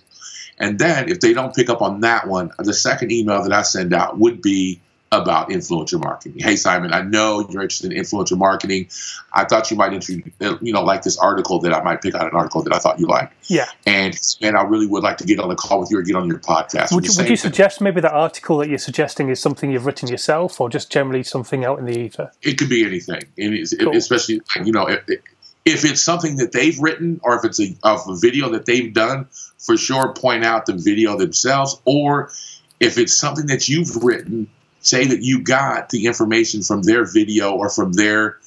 And 0.58 0.80
then 0.80 1.10
if 1.10 1.20
they 1.20 1.34
don't 1.34 1.54
pick 1.54 1.70
up 1.70 1.82
on 1.82 2.02
that 2.02 2.28
one, 2.28 2.52
the 2.58 2.74
second 2.74 3.12
email 3.12 3.44
that 3.44 3.54
I 3.54 3.62
send 3.62 3.94
out 3.94 4.18
would 4.18 4.42
be 4.42 4.82
about 5.14 5.50
influencer 5.50 6.02
marketing. 6.04 6.40
Hey 6.40 6.56
Simon, 6.56 6.92
I 6.92 7.02
know 7.02 7.48
you're 7.50 7.62
interested 7.62 7.92
in 7.92 8.02
influencer 8.02 8.38
marketing. 8.38 8.90
I 9.32 9.46
thought 9.46 9.70
you 9.70 9.78
might 9.78 9.94
inter- 9.94 10.58
you 10.62 10.74
know 10.74 10.84
like 10.84 11.04
this 11.04 11.18
article 11.18 11.60
that 11.60 11.74
I 11.74 11.84
might 11.84 12.02
pick 12.02 12.16
out 12.16 12.24
an 12.24 12.36
article 12.36 12.64
that 12.64 12.74
I 12.74 12.80
thought 12.80 13.00
you 13.00 13.08
liked. 13.08 13.34
Yeah. 13.46 13.68
And 13.86 14.20
man, 14.42 14.56
I 14.56 14.64
really 14.64 14.88
would 14.88 15.04
like 15.04 15.18
to 15.18 15.26
get 15.26 15.40
on 15.40 15.52
a 15.52 15.56
call 15.56 15.80
with 15.80 15.92
you 15.92 16.00
or 16.00 16.02
get 16.02 16.16
on 16.16 16.28
your 16.28 16.40
podcast. 16.40 16.94
Would 16.94 17.06
you, 17.06 17.14
would 17.18 17.30
you 17.30 17.38
suggest 17.38 17.80
maybe 17.80 18.02
that 18.02 18.14
article 18.14 18.58
that 18.58 18.70
you're 18.70 18.78
suggesting 18.78 19.30
is 19.30 19.40
something 19.40 19.72
you've 19.72 19.86
written 19.86 20.10
yourself, 20.10 20.60
or 20.60 20.70
just 20.70 20.92
generally 20.92 21.24
something 21.24 21.64
out 21.64 21.80
in 21.80 21.86
the 21.86 21.98
ether? 21.98 22.32
It 22.42 22.58
could 22.58 22.70
be 22.70 22.86
anything, 22.86 23.22
and 23.38 23.54
Cool. 23.80 23.96
especially 23.96 24.42
you 24.64 24.72
know 24.72 24.88
if, 24.88 25.04
if 25.66 25.86
it's 25.86 26.02
something 26.02 26.38
that 26.38 26.52
they've 26.52 26.78
written 26.80 27.22
or 27.24 27.38
if 27.38 27.46
it's 27.46 27.60
a, 27.60 27.76
of 27.84 28.02
a 28.08 28.16
video 28.16 28.50
that 28.50 28.66
they've 28.66 28.94
done, 28.94 29.28
for 29.58 29.78
sure 29.78 30.14
point 30.14 30.44
out 30.44 30.66
the 30.66 30.74
video 30.74 31.18
themselves. 31.18 31.80
Or 31.86 32.32
if 32.80 32.98
it's 32.98 33.16
something 33.16 33.48
that 33.48 33.70
you've 33.70 34.04
written, 34.04 34.50
say 34.84 35.06
that 35.06 35.24
you 35.24 35.42
got 35.42 35.90
the 35.90 36.06
information 36.06 36.62
from 36.62 36.84
their 36.84 37.06
video 37.06 37.54
or 37.54 37.70
from 37.70 37.94
their 37.94 38.38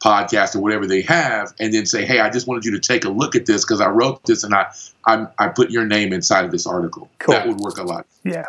podcast 0.00 0.54
or 0.54 0.60
whatever 0.60 0.86
they 0.86 1.02
have, 1.02 1.52
and 1.58 1.74
then 1.74 1.86
say, 1.86 2.04
"Hey, 2.04 2.20
I 2.20 2.30
just 2.30 2.46
wanted 2.46 2.64
you 2.64 2.72
to 2.72 2.80
take 2.80 3.04
a 3.04 3.08
look 3.08 3.34
at 3.34 3.46
this 3.46 3.64
because 3.64 3.80
I 3.80 3.88
wrote 3.88 4.22
this 4.24 4.44
and 4.44 4.54
I 4.54 4.72
I, 5.04 5.26
I 5.38 5.48
put 5.48 5.70
your 5.70 5.84
name 5.84 6.12
inside 6.12 6.44
of 6.44 6.52
this 6.52 6.66
article." 6.66 7.10
Cool. 7.18 7.34
That 7.34 7.48
would 7.48 7.58
work 7.58 7.78
a 7.78 7.82
lot. 7.82 8.06
Yeah. 8.22 8.46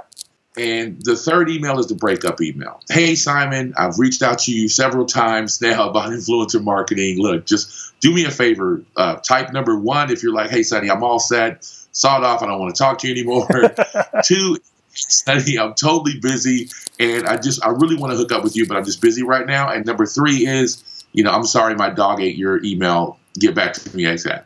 And 0.57 0.99
the 1.03 1.15
third 1.15 1.49
email 1.49 1.79
is 1.79 1.85
the 1.85 1.95
breakup 1.95 2.41
email. 2.41 2.81
Hey, 2.89 3.13
Simon, 3.13 3.75
I've 3.77 3.99
reached 3.99 4.23
out 4.23 4.39
to 4.39 4.51
you 4.51 4.67
several 4.67 5.05
times 5.05 5.61
now 5.61 5.89
about 5.89 6.09
influencer 6.11 6.63
marketing. 6.63 7.19
Look, 7.19 7.45
just 7.45 7.93
do 7.99 8.11
me 8.11 8.25
a 8.25 8.31
favor. 8.31 8.81
Uh, 8.95 9.17
type 9.17 9.53
number 9.53 9.77
one 9.77 10.11
if 10.11 10.23
you're 10.23 10.33
like, 10.33 10.49
hey, 10.49 10.63
Sonny, 10.63 10.89
I'm 10.89 11.03
all 11.03 11.19
set. 11.19 11.63
Sawed 11.91 12.23
off. 12.23 12.41
I 12.41 12.47
don't 12.47 12.59
want 12.59 12.75
to 12.75 12.79
talk 12.79 12.99
to 12.99 13.07
you 13.07 13.13
anymore. 13.13 13.47
Two, 14.23 14.57
Sonny, 14.97 15.57
I'm 15.57 15.73
totally 15.73 16.19
busy 16.19 16.69
and 16.99 17.27
I 17.27 17.37
just, 17.37 17.63
I 17.63 17.69
really 17.69 17.95
want 17.95 18.11
to 18.11 18.17
hook 18.17 18.31
up 18.31 18.43
with 18.43 18.55
you, 18.55 18.67
but 18.67 18.77
I'm 18.77 18.85
just 18.85 19.01
busy 19.01 19.23
right 19.23 19.45
now. 19.45 19.69
And 19.69 19.85
number 19.85 20.05
three 20.05 20.47
is, 20.47 21.05
you 21.13 21.23
know, 21.23 21.31
I'm 21.31 21.45
sorry 21.45 21.75
my 21.75 21.89
dog 21.89 22.21
ate 22.21 22.35
your 22.35 22.63
email. 22.63 23.19
Get 23.39 23.53
back 23.55 23.73
to 23.73 23.95
me 23.95 24.03
ASAP. 24.03 24.43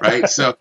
Right? 0.00 0.28
so, 0.28 0.56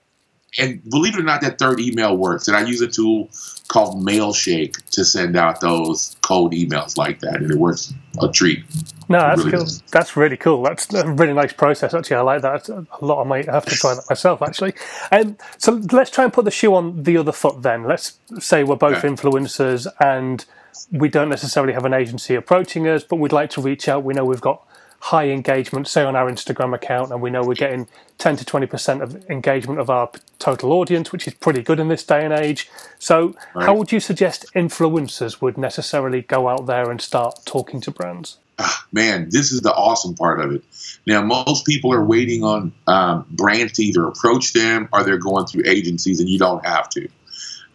and 0.58 0.82
believe 0.90 1.16
it 1.16 1.20
or 1.20 1.24
not, 1.24 1.42
that 1.42 1.58
third 1.60 1.80
email 1.80 2.16
works. 2.18 2.48
And 2.48 2.58
I 2.58 2.62
use 2.64 2.82
a 2.82 2.88
tool 2.88 3.30
called 3.68 4.06
Mailshake 4.06 4.84
to 4.92 5.06
send 5.06 5.36
out 5.38 5.62
those 5.62 6.16
cold 6.22 6.54
emails 6.54 6.98
like 6.98 7.20
that, 7.22 7.38
and 7.38 7.50
it 7.52 7.58
works 7.58 7.94
a 8.22 8.28
treat. 8.30 8.64
No, 9.08 9.20
that's 9.20 9.40
really 9.40 9.52
cool. 9.52 9.60
does. 9.62 9.82
That's 9.92 10.16
really 10.18 10.38
cool. 10.38 10.64
That's 10.64 10.94
a 10.94 11.08
really 11.12 11.34
nice 11.34 11.54
process. 11.54 11.94
Actually, 11.94 12.18
I 12.18 12.22
like 12.22 12.42
that 12.44 12.70
a 12.70 12.86
lot. 13.02 13.22
I 13.24 13.28
might 13.28 13.46
have 13.46 13.66
to 13.66 13.76
try 13.76 13.94
that 13.96 14.06
myself. 14.10 14.42
Actually, 14.42 14.74
um, 15.12 15.38
so 15.58 15.82
let's 15.92 16.12
try 16.12 16.24
and 16.24 16.32
put 16.34 16.46
the 16.46 16.52
shoe 16.52 16.74
on 16.76 17.04
the 17.04 17.18
other 17.18 17.32
foot. 17.34 17.62
Then 17.62 17.84
let's 17.84 18.20
say 18.40 18.64
we're 18.64 18.76
both 18.78 18.98
Okay. 18.98 19.08
influencers 19.10 19.88
and 20.00 20.46
we 20.92 21.10
don't 21.10 21.30
necessarily 21.30 21.74
have 21.74 21.84
an 21.86 21.94
agency 21.94 22.36
approaching 22.36 22.88
us, 22.88 23.04
but 23.04 23.18
we'd 23.18 23.34
like 23.34 23.50
to 23.52 23.62
reach 23.62 23.90
out. 23.90 24.04
We 24.04 24.14
know 24.14 24.24
we've 24.24 24.40
got 24.42 24.66
high 25.02 25.30
engagement, 25.30 25.88
say 25.88 26.04
on 26.04 26.16
our 26.16 26.32
Instagram 26.32 26.76
account, 26.76 27.12
and 27.12 27.22
we 27.22 27.32
know 27.32 27.44
we're 27.44 27.56
getting 27.56 27.88
10 28.20 28.38
to 28.38 28.46
20% 28.46 29.02
of 29.02 29.30
engagement 29.30 29.80
of 29.80 29.90
our 29.90 30.12
total 30.38 30.72
audience, 30.74 31.12
which 31.12 31.28
is 31.28 31.34
pretty 31.34 31.64
good 31.64 31.80
in 31.80 31.88
this 31.88 32.04
day 32.04 32.24
and 32.24 32.32
age. 32.32 32.70
So, 33.00 33.36
right. 33.56 33.66
how 33.66 33.74
would 33.74 33.92
you 33.92 34.00
suggest 34.00 34.46
influencers 34.54 35.42
would 35.42 35.58
necessarily 35.58 36.22
go 36.22 36.48
out 36.48 36.68
there 36.68 36.92
and 36.92 37.02
start 37.02 37.40
talking 37.46 37.82
to 37.82 37.92
brands? 37.92 38.38
Ah, 38.60 38.86
man, 38.92 39.30
this 39.32 39.52
is 39.52 39.62
the 39.62 39.74
awesome 39.74 40.14
part 40.14 40.40
of 40.40 40.52
it. 40.52 40.64
Now, 41.08 41.24
most 41.24 41.66
people 41.66 41.92
are 41.92 42.06
waiting 42.06 42.44
on 42.44 42.72
um, 42.86 43.26
brands 43.32 43.74
to 43.74 43.84
either 43.84 44.06
approach 44.06 44.54
them 44.54 44.88
or 44.94 45.04
they're 45.04 45.18
going 45.18 45.48
through 45.48 45.64
agencies, 45.66 46.20
and 46.20 46.30
you 46.30 46.38
don't 46.38 46.64
have 46.64 46.90
to. 46.90 47.10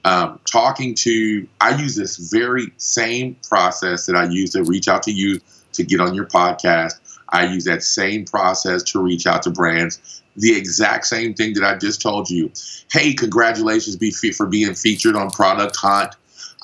Um, 0.05 0.39
talking 0.45 0.95
to, 0.95 1.49
I 1.61 1.75
use 1.75 1.97
this 1.97 2.17
very 2.19 2.73
same 2.77 3.35
process 3.49 4.07
that 4.07 4.15
I 4.15 4.27
use 4.27 4.51
to 4.51 4.63
reach 4.63 4.87
out 4.87 5.03
to 5.05 5.11
you 5.11 5.41
to 5.73 5.83
get 5.83 6.01
on 6.01 6.15
your 6.15 6.27
podcast. 6.27 7.01
I 7.37 7.53
use 7.53 7.65
that 7.65 7.83
same 7.83 8.25
process 8.25 8.83
to 8.85 9.03
reach 9.03 9.27
out 9.27 9.43
to 9.43 9.51
brands. 9.51 10.23
The 10.37 10.57
exact 10.57 11.07
same 11.07 11.35
thing 11.35 11.53
that 11.55 11.65
I 11.65 11.77
just 11.77 12.01
told 12.01 12.31
you. 12.31 12.51
Hey, 12.91 13.13
congratulations 13.13 13.97
for 14.37 14.47
being 14.47 14.73
featured 14.75 15.17
on 15.17 15.31
Product 15.31 15.77
Hunt. 15.77 16.15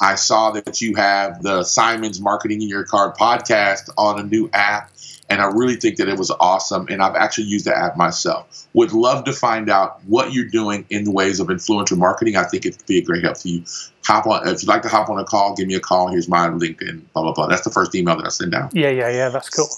I 0.00 0.14
saw 0.14 0.50
that 0.52 0.80
you 0.80 0.94
have 0.96 1.42
the 1.42 1.62
Simon's 1.62 2.20
Marketing 2.20 2.62
in 2.62 2.68
Your 2.68 2.84
Car 2.84 3.14
podcast 3.14 3.90
on 3.98 4.18
a 4.18 4.22
new 4.22 4.48
app, 4.54 4.90
and 5.28 5.42
I 5.42 5.46
really 5.46 5.76
think 5.76 5.96
that 5.96 6.08
it 6.08 6.18
was 6.18 6.30
awesome. 6.40 6.86
And 6.88 7.02
I've 7.02 7.16
actually 7.16 7.44
used 7.44 7.66
the 7.66 7.76
app 7.76 7.96
myself. 7.96 8.66
Would 8.72 8.92
love 8.92 9.24
to 9.24 9.32
find 9.32 9.68
out 9.68 10.02
what 10.06 10.32
you're 10.32 10.48
doing 10.48 10.86
in 10.88 11.04
the 11.04 11.10
ways 11.10 11.38
of 11.38 11.48
influencer 11.48 11.96
marketing. 11.96 12.36
I 12.36 12.44
think 12.44 12.64
it 12.64 12.78
could 12.78 12.86
be 12.86 12.98
a 12.98 13.02
great 13.02 13.22
help 13.22 13.36
to 13.38 13.48
you. 13.48 13.64
Hop 14.06 14.26
on 14.26 14.48
if 14.48 14.62
you'd 14.62 14.68
like 14.68 14.82
to 14.82 14.88
hop 14.88 15.10
on 15.10 15.18
a 15.18 15.24
call, 15.24 15.54
give 15.54 15.68
me 15.68 15.74
a 15.74 15.80
call. 15.80 16.08
Here's 16.08 16.28
my 16.28 16.48
LinkedIn. 16.48 17.02
Blah 17.12 17.22
blah 17.22 17.32
blah. 17.34 17.46
That's 17.46 17.62
the 17.62 17.70
first 17.70 17.94
email 17.94 18.16
that 18.16 18.26
I 18.26 18.30
send 18.30 18.54
out. 18.54 18.74
Yeah, 18.74 18.90
yeah, 18.90 19.10
yeah. 19.10 19.28
That's 19.28 19.50
cool. 19.50 19.68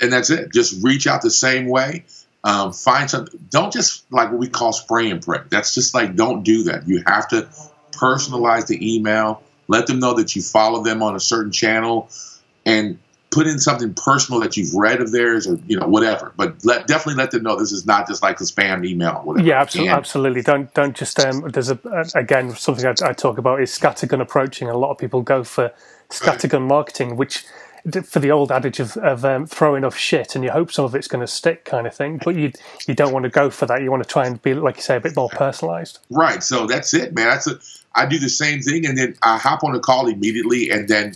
And 0.00 0.12
that's 0.12 0.30
it. 0.30 0.52
Just 0.52 0.82
reach 0.82 1.06
out 1.06 1.22
the 1.22 1.30
same 1.30 1.66
way. 1.68 2.04
Um, 2.44 2.72
find 2.72 3.10
something. 3.10 3.38
Don't 3.50 3.72
just 3.72 4.10
like 4.12 4.30
what 4.30 4.38
we 4.38 4.48
call 4.48 4.72
spray 4.72 5.10
and 5.10 5.20
pray. 5.20 5.40
That's 5.50 5.74
just 5.74 5.92
like 5.94 6.14
don't 6.14 6.44
do 6.44 6.64
that. 6.64 6.86
You 6.86 7.02
have 7.06 7.28
to 7.28 7.48
personalize 7.90 8.68
the 8.68 8.96
email, 8.96 9.42
let 9.66 9.86
them 9.86 9.98
know 9.98 10.14
that 10.14 10.36
you 10.36 10.42
follow 10.42 10.82
them 10.82 11.02
on 11.02 11.16
a 11.16 11.20
certain 11.20 11.50
channel, 11.50 12.08
and 12.64 12.98
put 13.30 13.46
in 13.46 13.58
something 13.58 13.92
personal 13.94 14.40
that 14.40 14.56
you've 14.56 14.74
read 14.74 15.00
of 15.00 15.12
theirs 15.12 15.46
or 15.46 15.58
you 15.66 15.78
know 15.78 15.86
whatever. 15.86 16.32
But 16.36 16.64
let 16.64 16.86
definitely 16.86 17.22
let 17.22 17.30
them 17.30 17.42
know 17.42 17.58
this 17.58 17.72
is 17.72 17.86
not 17.86 18.06
just 18.06 18.22
like 18.22 18.40
a 18.40 18.44
spam 18.44 18.86
email. 18.86 19.20
Whatever. 19.24 19.46
Yeah, 19.46 19.60
absolutely, 19.60 19.92
absolutely. 19.92 20.42
Don't 20.42 20.72
don't 20.74 20.96
just 20.96 21.18
um, 21.20 21.40
there's 21.50 21.70
a 21.70 21.78
again 22.14 22.54
something 22.54 22.86
I, 22.86 22.94
I 23.04 23.12
talk 23.12 23.38
about 23.38 23.60
is 23.60 23.76
scattergun 23.76 24.20
approaching. 24.20 24.68
A 24.68 24.78
lot 24.78 24.90
of 24.90 24.98
people 24.98 25.22
go 25.22 25.44
for 25.44 25.72
scattergun 26.08 26.66
marketing, 26.66 27.16
which 27.16 27.44
for 28.04 28.18
the 28.18 28.30
old 28.30 28.52
adage 28.52 28.80
of, 28.80 28.96
of 28.98 29.24
um, 29.24 29.46
throw 29.46 29.74
enough 29.74 29.96
shit 29.96 30.34
and 30.34 30.44
you 30.44 30.50
hope 30.50 30.72
some 30.72 30.84
of 30.84 30.94
it's 30.94 31.08
going 31.08 31.20
to 31.20 31.26
stick 31.26 31.64
kind 31.64 31.86
of 31.86 31.94
thing 31.94 32.20
but 32.24 32.34
you 32.34 32.52
you 32.86 32.94
don't 32.94 33.12
want 33.12 33.24
to 33.24 33.30
go 33.30 33.50
for 33.50 33.66
that. 33.66 33.82
You 33.82 33.90
want 33.90 34.02
to 34.02 34.08
try 34.08 34.26
and 34.26 34.40
be 34.42 34.54
like 34.54 34.76
you 34.76 34.82
say 34.82 34.96
a 34.96 35.00
bit 35.00 35.16
more 35.16 35.28
personalized. 35.28 35.98
Right. 36.10 36.42
So 36.42 36.66
that's 36.66 36.94
it 36.94 37.14
man. 37.14 37.28
That's 37.28 37.46
a 37.46 37.58
i 37.94 38.04
do 38.06 38.18
the 38.18 38.28
same 38.28 38.60
thing 38.60 38.84
and 38.86 38.98
then 38.98 39.16
i 39.22 39.38
hop 39.38 39.64
on 39.64 39.74
a 39.74 39.80
call 39.80 40.06
immediately 40.06 40.70
and 40.70 40.88
then 40.88 41.14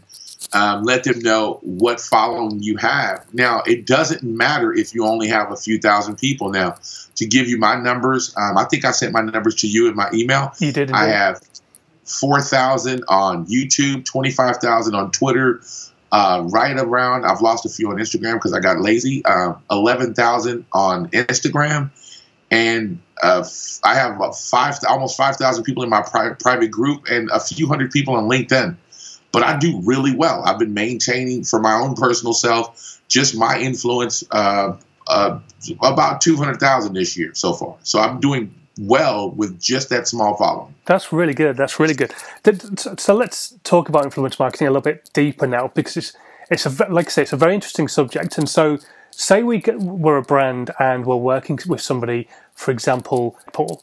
um, 0.55 0.83
let 0.83 1.05
them 1.05 1.21
know 1.21 1.61
what 1.63 2.01
following 2.01 2.63
you 2.63 2.77
have. 2.77 3.25
Now 3.33 3.63
it 3.67 3.87
doesn't 3.87 4.23
matter 4.23 4.73
if 4.73 4.95
you 4.95 5.07
only 5.07 5.29
have 5.29 5.53
a 5.53 5.57
few 5.57 5.79
thousand 5.79 6.17
people. 6.17 6.51
Now 6.51 6.77
to 7.17 7.27
give 7.27 7.49
you 7.49 7.59
my 7.59 7.77
numbers 7.77 8.35
um, 8.37 8.57
i 8.57 8.65
think 8.65 8.85
i 8.85 8.91
sent 8.91 9.13
my 9.13 9.21
numbers 9.21 9.55
to 9.57 9.69
you 9.69 9.89
in 9.89 9.95
my 9.95 10.11
email. 10.13 10.53
You 10.59 10.73
did 10.73 10.91
i 10.93 11.07
have 11.07 11.41
4000 12.05 13.05
on 13.09 13.47
youtube 13.47 14.05
25000 14.05 14.95
on 14.95 15.11
twitter 15.11 15.61
uh, 16.13 16.47
right 16.51 16.79
around, 16.79 17.25
I've 17.25 17.41
lost 17.41 17.65
a 17.65 17.71
few 17.71 17.91
on 17.91 17.97
Instagram 17.97 18.35
because 18.35 18.53
I 18.53 18.61
got 18.61 18.81
lazy. 18.81 19.25
Uh, 19.25 19.55
Eleven 19.71 20.13
thousand 20.15 20.67
on 20.73 21.09
Instagram, 21.09 21.91
and 22.51 23.01
uh, 23.23 23.45
I 23.83 23.95
have 23.95 24.17
about 24.17 24.39
five, 24.39 24.79
almost 24.89 25.17
five 25.17 25.37
thousand 25.37 25.65
people 25.65 25.83
in 25.83 25.89
my 25.89 26.03
pri- 26.03 26.35
private 26.35 26.71
group, 26.71 27.07
and 27.11 27.31
a 27.31 27.41
few 27.41 27.67
hundred 27.67 27.91
people 27.91 28.15
on 28.15 28.25
LinkedIn. 28.29 28.77
But 29.33 29.43
I 29.43 29.59
do 29.59 29.81
really 29.85 30.15
well. 30.15 30.43
I've 30.45 30.59
been 30.59 30.75
maintaining 30.75 31.45
for 31.45 31.59
my 31.59 31.73
own 31.73 31.95
personal 31.95 32.35
self, 32.35 33.01
just 33.09 33.35
my 33.35 33.59
influence, 33.59 34.23
uh, 34.31 34.77
uh, 35.09 35.41
about 35.81 36.21
two 36.21 36.37
hundred 36.37 36.61
thousand 36.61 36.93
this 36.93 37.17
year 37.17 37.33
so 37.35 37.55
far. 37.55 37.77
So 37.83 37.99
I'm 37.99 38.21
doing 38.21 38.55
well 38.79 39.31
with 39.31 39.61
just 39.61 39.89
that 39.91 40.09
small 40.09 40.37
following. 40.37 40.75
That's 40.87 41.13
really 41.13 41.35
good. 41.35 41.57
That's 41.57 41.79
really 41.79 41.95
good. 41.95 42.13
So 42.99 43.15
let's 43.15 43.55
talk 43.65 43.89
about 43.89 44.05
influence 44.05 44.39
marketing 44.39 44.69
a 44.69 44.71
little 44.71 44.83
bit 44.83 45.11
deeper 45.13 45.47
now 45.47 45.69
because 45.75 45.97
it's 45.97 46.13
it's 46.51 46.67
a 46.67 46.89
like 46.91 47.07
I 47.07 47.11
say 47.11 47.23
it's 47.23 47.33
a 47.33 47.37
very 47.37 47.55
interesting 47.55 47.89
subject. 47.89 48.39
And 48.39 48.49
so 48.49 48.79
say 49.11 49.43
we 49.43 49.59
get, 49.59 49.79
we're 49.79 50.17
a 50.17 50.23
brand 50.23 50.71
and 50.79 51.07
we're 51.07 51.17
working 51.17 51.59
with 51.67 51.81
somebody, 51.81 52.29
for 52.55 52.71
example, 52.71 53.39
Paul, 53.53 53.83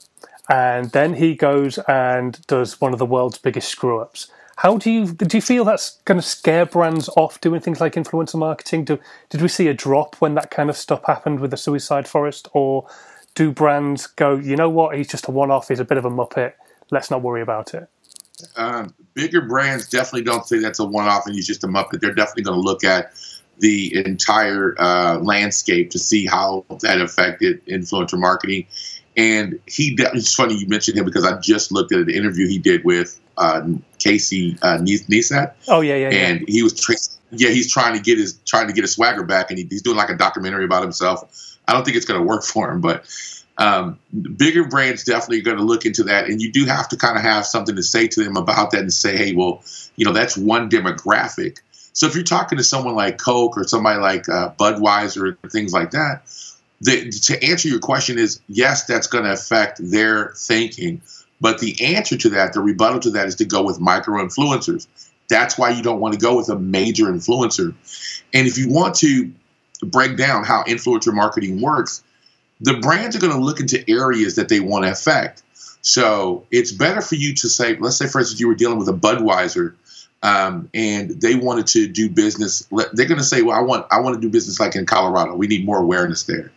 and 0.49 0.91
then 0.91 1.15
he 1.15 1.35
goes 1.35 1.77
and 1.87 2.45
does 2.47 2.81
one 2.81 2.93
of 2.93 2.99
the 2.99 3.05
world's 3.05 3.37
biggest 3.37 3.69
screw 3.69 3.99
ups. 3.99 4.31
How 4.57 4.77
do 4.77 4.91
you 4.91 5.13
do? 5.13 5.37
You 5.37 5.41
feel 5.41 5.63
that's 5.63 6.01
going 6.03 6.19
to 6.19 6.25
scare 6.25 6.65
brands 6.65 7.09
off 7.15 7.39
doing 7.39 7.61
things 7.61 7.79
like 7.79 7.93
influencer 7.93 8.37
marketing? 8.37 8.83
Do, 8.83 8.99
did 9.29 9.41
we 9.41 9.47
see 9.47 9.67
a 9.67 9.73
drop 9.73 10.17
when 10.17 10.35
that 10.35 10.51
kind 10.51 10.69
of 10.69 10.75
stuff 10.75 11.01
happened 11.05 11.39
with 11.39 11.51
the 11.51 11.57
Suicide 11.57 12.09
Forest, 12.09 12.49
or 12.51 12.85
do 13.39 13.53
brands 13.53 14.05
go, 14.05 14.35
you 14.35 14.57
know 14.57 14.69
what, 14.69 14.97
he's 14.97 15.07
just 15.07 15.25
a 15.29 15.31
one 15.31 15.49
off, 15.49 15.69
he's 15.69 15.79
a 15.79 15.85
bit 15.85 15.97
of 15.97 16.03
a 16.03 16.09
muppet, 16.09 16.51
let's 16.91 17.09
not 17.09 17.21
worry 17.21 17.41
about 17.41 17.73
it? 17.73 17.87
Um, 18.57 18.93
bigger 19.13 19.39
brands 19.39 19.87
definitely 19.87 20.23
don't 20.23 20.45
say 20.45 20.59
that's 20.59 20.79
a 20.79 20.83
one 20.83 21.07
off 21.07 21.25
and 21.25 21.33
he's 21.33 21.47
just 21.47 21.63
a 21.63 21.67
muppet. 21.67 22.01
They're 22.01 22.13
definitely 22.13 22.43
going 22.43 22.59
to 22.59 22.65
look 22.65 22.83
at 22.83 23.13
the 23.59 23.95
entire 24.05 24.75
uh, 24.77 25.19
landscape 25.19 25.91
to 25.91 25.99
see 25.99 26.25
how 26.25 26.65
that 26.81 26.99
affected 26.99 27.65
influencer 27.65 28.19
marketing. 28.19 28.65
And 29.15 29.57
he, 29.65 29.95
it's 29.97 30.35
funny 30.35 30.55
you 30.55 30.67
mentioned 30.67 30.97
him 30.97 31.05
because 31.05 31.23
I 31.23 31.39
just 31.39 31.71
looked 31.71 31.93
at 31.93 31.99
an 31.99 32.09
interview 32.09 32.45
he 32.45 32.59
did 32.59 32.83
with 32.83 33.17
uh, 33.37 33.65
Casey 33.99 34.57
uh, 34.61 34.79
Neistat. 34.79 35.53
Oh 35.69 35.79
yeah, 35.79 35.95
yeah. 35.95 36.09
And 36.09 36.41
yeah. 36.41 36.45
he 36.47 36.63
was, 36.63 36.77
tra- 36.77 36.95
yeah, 37.31 37.49
he's 37.49 37.71
trying 37.71 37.95
to 37.95 38.01
get 38.01 38.17
his 38.17 38.37
trying 38.45 38.67
to 38.67 38.73
get 38.73 38.83
his 38.83 38.93
swagger 38.93 39.23
back, 39.23 39.49
and 39.49 39.59
he, 39.59 39.67
he's 39.69 39.81
doing 39.81 39.97
like 39.97 40.09
a 40.09 40.15
documentary 40.15 40.65
about 40.65 40.81
himself 40.83 41.57
I 41.69 41.73
don't 41.73 41.85
think 41.85 41.97
it's 41.97 42.05
going 42.05 42.19
to 42.19 42.25
work 42.25 42.43
for 42.43 42.71
him, 42.71 42.81
but 42.81 43.05
um, 43.59 43.99
bigger 44.37 44.63
brands 44.63 45.03
definitely 45.03 45.41
going 45.41 45.57
to 45.57 45.63
look 45.63 45.85
into 45.85 46.03
that, 46.05 46.25
and 46.29 46.41
you 46.41 46.51
do 46.51 46.65
have 46.65 46.89
to 46.89 46.97
kind 46.97 47.15
of 47.15 47.23
have 47.23 47.45
something 47.45 47.75
to 47.75 47.83
say 47.83 48.07
to 48.07 48.23
them 48.23 48.37
about 48.37 48.71
that 48.71 48.81
and 48.81 48.93
say, 48.93 49.15
hey, 49.15 49.33
well, 49.33 49.61
you 49.95 50.05
know, 50.05 50.13
that's 50.13 50.35
one 50.35 50.69
demographic. 50.69 51.59
So 51.93 52.07
if 52.07 52.15
you're 52.15 52.23
talking 52.23 52.57
to 52.57 52.63
someone 52.63 52.95
like 52.95 53.17
Coke 53.17 53.57
or 53.57 53.65
somebody 53.65 53.99
like 53.99 54.29
uh, 54.29 54.53
Budweiser 54.57 55.37
and 55.43 55.51
things 55.51 55.73
like 55.73 55.91
that, 55.91 56.23
the, 56.81 57.09
to 57.09 57.43
answer 57.43 57.67
your 57.67 57.79
question 57.79 58.17
is 58.17 58.39
yes, 58.47 58.85
that's 58.85 59.07
going 59.07 59.25
to 59.25 59.33
affect 59.33 59.79
their 59.81 60.33
thinking. 60.35 61.01
But 61.41 61.59
the 61.59 61.95
answer 61.95 62.17
to 62.17 62.29
that, 62.29 62.53
the 62.53 62.61
rebuttal 62.61 63.01
to 63.01 63.09
that, 63.11 63.27
is 63.27 63.35
to 63.35 63.45
go 63.45 63.63
with 63.63 63.79
micro 63.79 64.23
influencers. 64.23 64.87
That's 65.27 65.57
why 65.57 65.69
you 65.71 65.83
don't 65.83 65.99
want 65.99 66.13
to 66.13 66.19
go 66.19 66.37
with 66.37 66.49
a 66.49 66.57
major 66.57 67.05
influencer. 67.05 67.75
And 68.33 68.47
if 68.47 68.57
you 68.57 68.69
want 68.69 68.95
to 68.95 69.31
break 69.85 70.17
down 70.17 70.43
how 70.43 70.63
influencer 70.63 71.13
marketing 71.13 71.61
works, 71.61 72.03
the 72.61 72.75
brands 72.75 73.15
are 73.15 73.19
going 73.19 73.33
to 73.33 73.39
look 73.39 73.59
into 73.59 73.89
areas 73.89 74.35
that 74.35 74.49
they 74.49 74.59
want 74.59 74.85
to 74.85 74.91
affect. 74.91 75.43
So 75.81 76.45
it's 76.51 76.71
better 76.71 77.01
for 77.01 77.15
you 77.15 77.33
to 77.35 77.49
say, 77.49 77.77
let's 77.77 77.97
say, 77.97 78.07
for 78.07 78.19
instance, 78.19 78.39
you 78.39 78.47
were 78.47 78.55
dealing 78.55 78.77
with 78.77 78.89
a 78.89 78.93
Budweiser, 78.93 79.75
um, 80.21 80.69
and 80.73 81.09
they 81.21 81.35
wanted 81.35 81.67
to 81.67 81.87
do 81.87 82.09
business. 82.09 82.67
They're 82.69 83.07
going 83.07 83.19
to 83.19 83.23
say, 83.23 83.41
well, 83.41 83.57
I 83.57 83.61
want 83.61 83.87
I 83.89 84.01
want 84.01 84.15
to 84.15 84.21
do 84.21 84.29
business 84.29 84.59
like 84.59 84.75
in 84.75 84.85
Colorado. 84.85 85.35
We 85.35 85.47
need 85.47 85.65
more 85.65 85.77
awareness 85.77 86.23
there. 86.23 86.51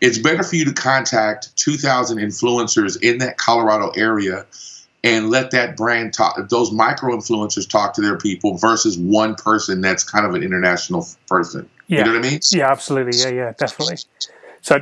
It's 0.00 0.18
better 0.18 0.42
for 0.42 0.56
you 0.56 0.64
to 0.66 0.72
contact 0.72 1.56
2,000 1.56 2.18
influencers 2.18 3.00
in 3.02 3.18
that 3.18 3.36
Colorado 3.36 3.90
area 3.90 4.46
and 5.02 5.30
let 5.30 5.52
that 5.52 5.76
brand 5.76 6.12
talk, 6.12 6.48
those 6.48 6.72
micro 6.72 7.16
influencers 7.16 7.68
talk 7.68 7.94
to 7.94 8.00
their 8.00 8.16
people 8.16 8.56
versus 8.56 8.98
one 8.98 9.34
person 9.34 9.80
that's 9.80 10.04
kind 10.04 10.26
of 10.26 10.34
an 10.34 10.42
international 10.42 11.06
person. 11.26 11.68
Yeah. 11.88 11.98
You 11.98 12.04
know 12.04 12.12
what 12.18 12.26
I 12.26 12.30
mean? 12.30 12.40
Yeah, 12.52 12.70
absolutely. 12.70 13.18
Yeah, 13.18 13.30
yeah, 13.30 13.52
definitely. 13.58 13.96
So 14.60 14.78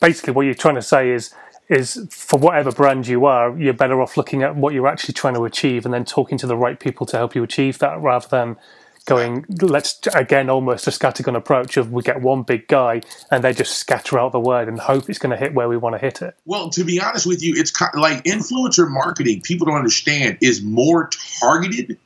basically, 0.00 0.32
what 0.32 0.42
you're 0.46 0.54
trying 0.54 0.74
to 0.74 0.82
say 0.82 1.10
is, 1.10 1.32
is 1.68 2.06
for 2.10 2.38
whatever 2.38 2.72
brand 2.72 3.06
you 3.06 3.24
are, 3.26 3.56
you're 3.56 3.72
better 3.72 4.00
off 4.02 4.16
looking 4.16 4.42
at 4.42 4.56
what 4.56 4.74
you're 4.74 4.88
actually 4.88 5.14
trying 5.14 5.34
to 5.34 5.44
achieve 5.44 5.84
and 5.84 5.94
then 5.94 6.04
talking 6.04 6.38
to 6.38 6.46
the 6.46 6.56
right 6.56 6.80
people 6.80 7.06
to 7.06 7.16
help 7.16 7.34
you 7.34 7.42
achieve 7.42 7.78
that, 7.78 8.00
rather 8.00 8.26
than 8.28 8.56
going, 9.04 9.44
let's 9.60 9.98
again 10.14 10.48
almost 10.48 10.86
a 10.86 10.90
scattergun 10.90 11.36
approach 11.36 11.76
of 11.76 11.92
we 11.92 12.02
get 12.02 12.20
one 12.20 12.42
big 12.42 12.68
guy 12.68 13.00
and 13.30 13.42
they 13.42 13.52
just 13.52 13.76
scatter 13.76 14.18
out 14.18 14.30
the 14.32 14.40
word 14.40 14.68
and 14.68 14.78
hope 14.78 15.10
it's 15.10 15.18
going 15.18 15.30
to 15.30 15.36
hit 15.36 15.54
where 15.54 15.68
we 15.68 15.76
want 15.76 15.94
to 15.94 15.98
hit 15.98 16.22
it. 16.22 16.36
Well, 16.44 16.70
to 16.70 16.84
be 16.84 17.00
honest 17.00 17.26
with 17.26 17.42
you, 17.42 17.54
it's 17.56 17.70
kind 17.70 17.90
of 17.94 18.00
like 18.00 18.22
influencer 18.24 18.88
marketing. 18.88 19.40
People 19.42 19.66
don't 19.66 19.76
understand 19.76 20.38
is 20.40 20.62
more 20.62 21.10
targeted 21.40 21.98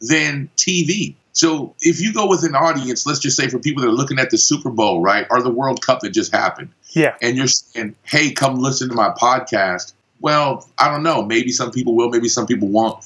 than 0.00 0.50
TV. 0.56 1.14
So 1.32 1.74
if 1.80 2.00
you 2.00 2.12
go 2.12 2.26
with 2.26 2.44
an 2.44 2.54
audience, 2.54 3.06
let's 3.06 3.20
just 3.20 3.36
say 3.36 3.48
for 3.48 3.58
people 3.58 3.82
that 3.82 3.88
are 3.88 3.92
looking 3.92 4.18
at 4.18 4.30
the 4.30 4.38
Super 4.38 4.70
Bowl, 4.70 5.00
right, 5.00 5.26
or 5.30 5.42
the 5.42 5.50
World 5.50 5.84
Cup 5.84 6.00
that 6.00 6.10
just 6.10 6.32
happened, 6.32 6.70
yeah, 6.90 7.14
and 7.22 7.36
you're 7.36 7.46
saying, 7.46 7.94
"Hey, 8.02 8.32
come 8.32 8.56
listen 8.56 8.88
to 8.88 8.94
my 8.94 9.10
podcast." 9.10 9.92
Well, 10.20 10.68
I 10.78 10.90
don't 10.90 11.02
know. 11.02 11.22
Maybe 11.22 11.50
some 11.50 11.70
people 11.70 11.94
will, 11.94 12.10
maybe 12.10 12.28
some 12.28 12.46
people 12.46 12.68
won't. 12.68 13.02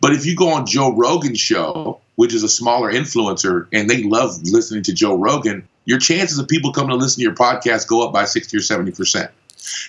But 0.00 0.12
if 0.12 0.26
you 0.26 0.36
go 0.36 0.50
on 0.50 0.66
Joe 0.66 0.94
Rogan's 0.94 1.40
show, 1.40 2.00
which 2.16 2.34
is 2.34 2.42
a 2.42 2.48
smaller 2.48 2.92
influencer, 2.92 3.66
and 3.72 3.88
they 3.88 4.02
love 4.02 4.42
listening 4.42 4.82
to 4.84 4.92
Joe 4.92 5.16
Rogan, 5.16 5.68
your 5.84 5.98
chances 5.98 6.38
of 6.38 6.48
people 6.48 6.72
coming 6.72 6.90
to 6.90 6.96
listen 6.96 7.20
to 7.20 7.24
your 7.24 7.34
podcast 7.34 7.86
go 7.86 8.06
up 8.06 8.12
by 8.12 8.24
60 8.24 8.56
or 8.56 8.60
70%. 8.60 9.30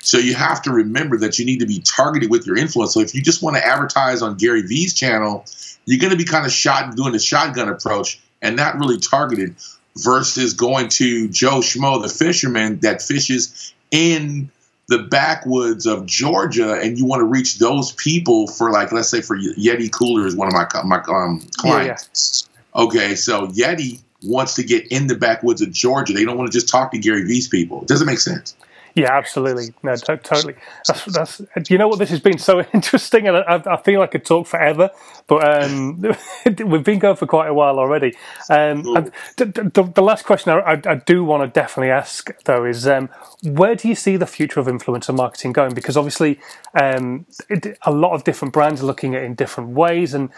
So 0.01 0.17
you 0.17 0.35
have 0.35 0.61
to 0.63 0.71
remember 0.71 1.17
that 1.17 1.39
you 1.39 1.45
need 1.45 1.59
to 1.59 1.65
be 1.65 1.79
targeted 1.79 2.29
with 2.29 2.45
your 2.45 2.57
influence. 2.57 2.93
So 2.93 2.99
if 2.99 3.13
you 3.13 3.21
just 3.21 3.41
want 3.41 3.55
to 3.57 3.65
advertise 3.65 4.21
on 4.21 4.35
Gary 4.35 4.61
Vee's 4.61 4.93
channel, 4.93 5.45
you're 5.85 5.99
going 5.99 6.11
to 6.11 6.17
be 6.17 6.25
kind 6.25 6.45
of 6.45 6.51
shot 6.51 6.95
doing 6.95 7.13
the 7.13 7.19
shotgun 7.19 7.69
approach 7.69 8.19
and 8.41 8.55
not 8.55 8.77
really 8.77 8.97
targeted 8.97 9.55
versus 9.95 10.53
going 10.53 10.89
to 10.89 11.27
Joe 11.29 11.59
Schmo, 11.59 12.01
the 12.01 12.09
fisherman 12.09 12.79
that 12.81 13.01
fishes 13.01 13.73
in 13.91 14.51
the 14.87 14.99
backwoods 14.99 15.85
of 15.85 16.05
Georgia, 16.05 16.79
and 16.79 16.97
you 16.97 17.05
want 17.05 17.19
to 17.19 17.25
reach 17.25 17.59
those 17.59 17.91
people 17.91 18.47
for 18.47 18.71
like, 18.71 18.91
let's 18.91 19.09
say 19.09 19.21
for 19.21 19.37
Yeti 19.37 19.91
Cooler 19.91 20.25
is 20.25 20.35
one 20.35 20.47
of 20.47 20.53
my 20.53 20.65
my 20.83 21.03
um, 21.09 21.41
clients. 21.57 22.47
Yeah, 22.47 22.81
yeah. 22.81 22.83
Okay, 22.83 23.15
so 23.15 23.47
Yeti 23.47 23.99
wants 24.23 24.55
to 24.55 24.63
get 24.63 24.87
in 24.87 25.07
the 25.07 25.15
backwoods 25.15 25.61
of 25.61 25.71
Georgia. 25.71 26.13
They 26.13 26.25
don't 26.25 26.37
want 26.37 26.51
to 26.51 26.57
just 26.57 26.69
talk 26.69 26.91
to 26.91 26.97
Gary 26.97 27.23
Vee's 27.23 27.47
people. 27.47 27.81
It 27.81 27.87
doesn't 27.87 28.07
make 28.07 28.19
sense. 28.19 28.55
Yeah, 28.97 29.15
absolutely. 29.15 29.75
No, 29.83 29.95
to- 29.95 30.17
totally. 30.17 30.55
That's, 30.87 31.05
that's, 31.05 31.41
you 31.69 31.77
know 31.77 31.87
what? 31.87 31.99
This 31.99 32.09
has 32.09 32.19
been 32.19 32.39
so 32.39 32.61
interesting, 32.73 33.27
and 33.27 33.37
I, 33.37 33.61
I 33.67 33.77
feel 33.83 33.99
like 33.99 34.09
I 34.09 34.11
could 34.13 34.25
talk 34.25 34.47
forever. 34.47 34.89
But 35.27 35.63
um, 35.63 36.01
we've 36.65 36.83
been 36.83 36.97
going 36.97 37.15
for 37.15 37.27
quite 37.27 37.47
a 37.47 37.53
while 37.53 37.77
already. 37.77 38.15
Um, 38.49 38.81
the, 38.81 39.11
the, 39.37 39.91
the, 39.93 40.01
last 40.01 40.25
question 40.25 40.51
I, 40.51 40.57
I, 40.61 40.81
I, 40.83 40.95
do 40.95 41.23
want 41.23 41.43
to 41.43 41.47
definitely 41.47 41.91
ask, 41.91 42.31
though, 42.45 42.65
is 42.65 42.87
um, 42.87 43.09
where 43.43 43.75
do 43.75 43.87
you 43.87 43.93
see 43.93 44.17
the 44.17 44.25
future 44.25 44.59
of 44.59 44.65
influencer 44.65 45.15
marketing 45.15 45.53
going? 45.53 45.75
Because 45.75 45.95
obviously, 45.95 46.39
um, 46.73 47.27
it, 47.49 47.77
a 47.83 47.91
lot 47.91 48.13
of 48.13 48.23
different 48.23 48.51
brands 48.51 48.81
are 48.81 48.85
looking 48.85 49.13
at 49.13 49.21
it 49.21 49.25
in 49.25 49.35
different 49.35 49.69
ways, 49.71 50.15
and 50.15 50.31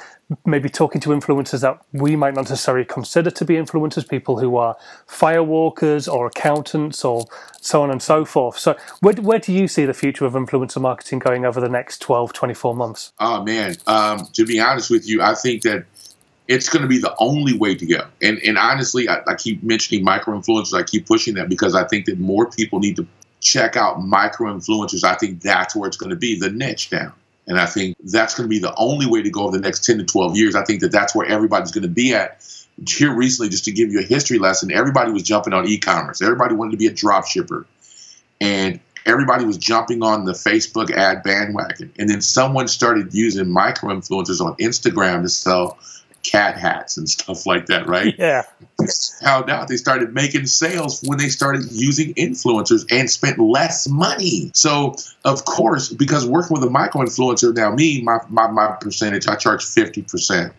maybe 0.45 0.69
talking 0.69 1.01
to 1.01 1.09
influencers 1.09 1.61
that 1.61 1.81
we 1.91 2.15
might 2.15 2.35
not 2.35 2.49
necessarily 2.49 2.85
consider 2.85 3.31
to 3.31 3.45
be 3.45 3.55
influencers, 3.55 4.07
people 4.07 4.39
who 4.39 4.57
are 4.57 4.77
firewalkers 5.07 6.11
or 6.11 6.27
accountants 6.27 7.03
or 7.03 7.25
so 7.61 7.81
on 7.81 7.89
and 7.89 8.01
so 8.01 8.25
forth. 8.25 8.57
So, 8.57 8.77
where, 9.01 9.15
where 9.15 9.39
do 9.39 9.51
you 9.51 9.67
see 9.67 9.85
the 9.85 9.93
future 9.93 10.25
of 10.25 10.33
influencer 10.33 10.81
marketing 10.81 11.19
going 11.19 11.45
over 11.45 11.59
the 11.59 11.69
next 11.69 11.99
12, 12.01 12.33
24 12.33 12.75
months? 12.75 13.13
Oh, 13.19 13.43
man. 13.43 13.75
Um, 13.87 14.27
to 14.33 14.45
be 14.45 14.59
honest 14.59 14.89
with 14.89 15.07
you, 15.07 15.21
I 15.21 15.33
think 15.33 15.63
that 15.63 15.85
it's 16.47 16.69
going 16.69 16.81
to 16.81 16.87
be 16.87 16.99
the 16.99 17.15
only 17.19 17.57
way 17.57 17.75
to 17.75 17.85
go. 17.85 18.07
And, 18.21 18.39
and 18.39 18.57
honestly, 18.57 19.09
I, 19.09 19.21
I 19.27 19.35
keep 19.35 19.63
mentioning 19.63 20.03
micro 20.03 20.39
influencers. 20.39 20.73
I 20.73 20.83
keep 20.83 21.07
pushing 21.07 21.35
that 21.35 21.49
because 21.49 21.75
I 21.75 21.85
think 21.85 22.05
that 22.05 22.19
more 22.19 22.49
people 22.49 22.79
need 22.79 22.95
to 22.97 23.07
check 23.39 23.77
out 23.77 24.01
micro 24.01 24.53
influencers. 24.53 25.03
I 25.03 25.15
think 25.15 25.41
that's 25.41 25.75
where 25.75 25.87
it's 25.87 25.97
going 25.97 26.09
to 26.11 26.15
be 26.15 26.37
the 26.37 26.49
niche 26.49 26.89
down. 26.89 27.13
And 27.49 27.59
I 27.59 27.65
think 27.65 27.97
that's 27.99 28.35
going 28.35 28.45
to 28.45 28.49
be 28.49 28.59
the 28.59 28.73
only 28.77 29.07
way 29.07 29.23
to 29.23 29.29
go 29.31 29.41
over 29.41 29.57
the 29.57 29.61
next 29.61 29.83
10 29.83 29.97
to 29.97 30.05
12 30.05 30.37
years. 30.37 30.55
I 30.55 30.63
think 30.63 30.81
that 30.81 30.91
that's 30.91 31.15
where 31.15 31.27
everybody's 31.27 31.71
going 31.71 31.81
to 31.81 31.89
be 31.89 32.13
at. 32.13 32.45
Here 32.87 33.13
recently, 33.13 33.49
just 33.49 33.65
to 33.65 33.71
give 33.71 33.91
you 33.91 33.99
a 33.99 34.03
history 34.03 34.37
lesson, 34.37 34.71
everybody 34.71 35.11
was 35.11 35.23
jumping 35.23 35.51
on 35.51 35.67
e 35.67 35.79
commerce. 35.79 36.21
Everybody 36.21 36.53
wanted 36.53 36.71
to 36.71 36.77
be 36.77 36.85
a 36.85 36.93
drop 36.93 37.25
shipper. 37.25 37.65
And 38.39 38.79
everybody 39.03 39.45
was 39.45 39.57
jumping 39.57 40.03
on 40.03 40.25
the 40.25 40.33
Facebook 40.33 40.91
ad 40.91 41.23
bandwagon. 41.23 41.91
And 41.97 42.07
then 42.07 42.21
someone 42.21 42.67
started 42.67 43.13
using 43.15 43.49
micro 43.49 43.89
influencers 43.89 44.39
on 44.39 44.55
Instagram 44.57 45.23
to 45.23 45.29
sell 45.29 45.79
cat 46.29 46.57
hats 46.57 46.97
and 46.97 47.09
stuff 47.09 47.45
like 47.45 47.67
that, 47.67 47.87
right? 47.87 48.15
Yeah. 48.29 48.43
How 49.21 49.45
out 49.47 49.67
they 49.67 49.77
started 49.77 50.13
making 50.13 50.45
sales 50.45 51.01
when 51.03 51.17
they 51.17 51.29
started 51.29 51.71
using 51.71 52.13
influencers 52.15 52.85
and 52.91 53.09
spent 53.09 53.39
less 53.39 53.87
money. 53.87 54.51
So, 54.53 54.95
of 55.25 55.45
course, 55.45 55.89
because 55.89 56.25
working 56.25 56.55
with 56.55 56.63
a 56.63 56.69
micro 56.69 57.01
influencer, 57.01 57.55
now 57.55 57.71
me, 57.71 58.01
my, 58.01 58.19
my, 58.29 58.47
my 58.47 58.77
percentage, 58.79 59.27
I 59.27 59.35
charge 59.35 59.65
50%. 59.65 60.51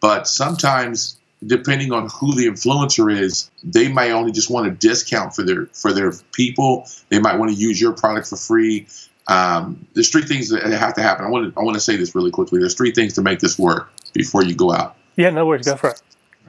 But 0.00 0.28
sometimes 0.28 1.18
depending 1.46 1.92
on 1.92 2.08
who 2.08 2.34
the 2.34 2.46
influencer 2.46 3.12
is, 3.16 3.50
they 3.62 3.88
might 3.88 4.10
only 4.10 4.32
just 4.32 4.50
want 4.50 4.66
a 4.66 4.70
discount 4.70 5.34
for 5.34 5.42
their 5.42 5.66
for 5.66 5.92
their 5.92 6.12
people. 6.32 6.86
They 7.10 7.18
might 7.18 7.38
want 7.38 7.50
to 7.52 7.56
use 7.56 7.80
your 7.80 7.92
product 7.92 8.28
for 8.28 8.36
free. 8.36 8.86
Um, 9.28 9.86
there's 9.94 10.10
three 10.10 10.22
things 10.22 10.48
that 10.48 10.62
have 10.64 10.94
to 10.94 11.02
happen. 11.02 11.24
I 11.24 11.28
want 11.28 11.54
to 11.54 11.60
I 11.60 11.62
want 11.62 11.74
to 11.74 11.80
say 11.80 11.96
this 11.96 12.14
really 12.14 12.30
quickly. 12.30 12.58
There's 12.58 12.74
three 12.74 12.92
things 12.92 13.14
to 13.14 13.22
make 13.22 13.40
this 13.40 13.58
work 13.58 13.90
before 14.14 14.42
you 14.42 14.54
go 14.54 14.72
out. 14.72 14.96
Yeah, 15.18 15.30
no 15.30 15.44
worries. 15.46 15.66
Go 15.66 15.76
for 15.76 15.90
it. 15.90 16.00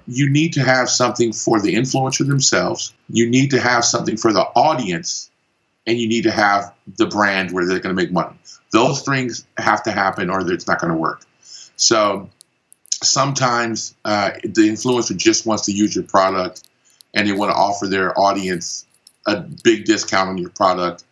You 0.08 0.30
need 0.30 0.54
to 0.54 0.62
have 0.62 0.90
something 0.90 1.34
for 1.34 1.60
the 1.60 1.74
influencer 1.74 2.26
themselves. 2.26 2.94
You 3.10 3.28
need 3.28 3.50
to 3.52 3.60
have 3.60 3.84
something 3.84 4.16
for 4.16 4.32
the 4.32 4.42
audience, 4.42 5.32
and 5.88 5.98
you 5.98 6.08
need 6.08 6.24
to 6.24 6.32
have 6.32 6.74
the 6.98 7.08
brand 7.08 7.52
where 7.52 7.66
they're 7.66 7.80
going 7.80 7.96
to 7.96 8.02
make 8.02 8.12
money. 8.12 8.38
Those 8.72 9.02
things 9.02 9.48
have 9.58 9.84
to 9.84 9.92
happen, 9.92 10.30
or 10.30 10.50
it's 10.52 10.68
not 10.68 10.80
going 10.80 10.94
to 10.94 10.98
work. 10.98 11.26
So 11.78 12.30
sometimes 13.02 13.96
uh, 14.06 14.32
the 14.44 14.70
influencer 14.70 15.18
just 15.18 15.48
wants 15.48 15.66
to 15.66 15.72
use 15.72 15.96
your 15.96 16.04
product 16.04 16.64
and 17.16 17.28
they 17.28 17.32
want 17.32 17.50
to 17.50 17.56
offer 17.56 17.88
their 17.88 18.18
audience 18.20 18.86
a 19.26 19.42
big 19.42 19.86
discount 19.86 20.30
on 20.30 20.38
your 20.38 20.52
product. 20.52 21.04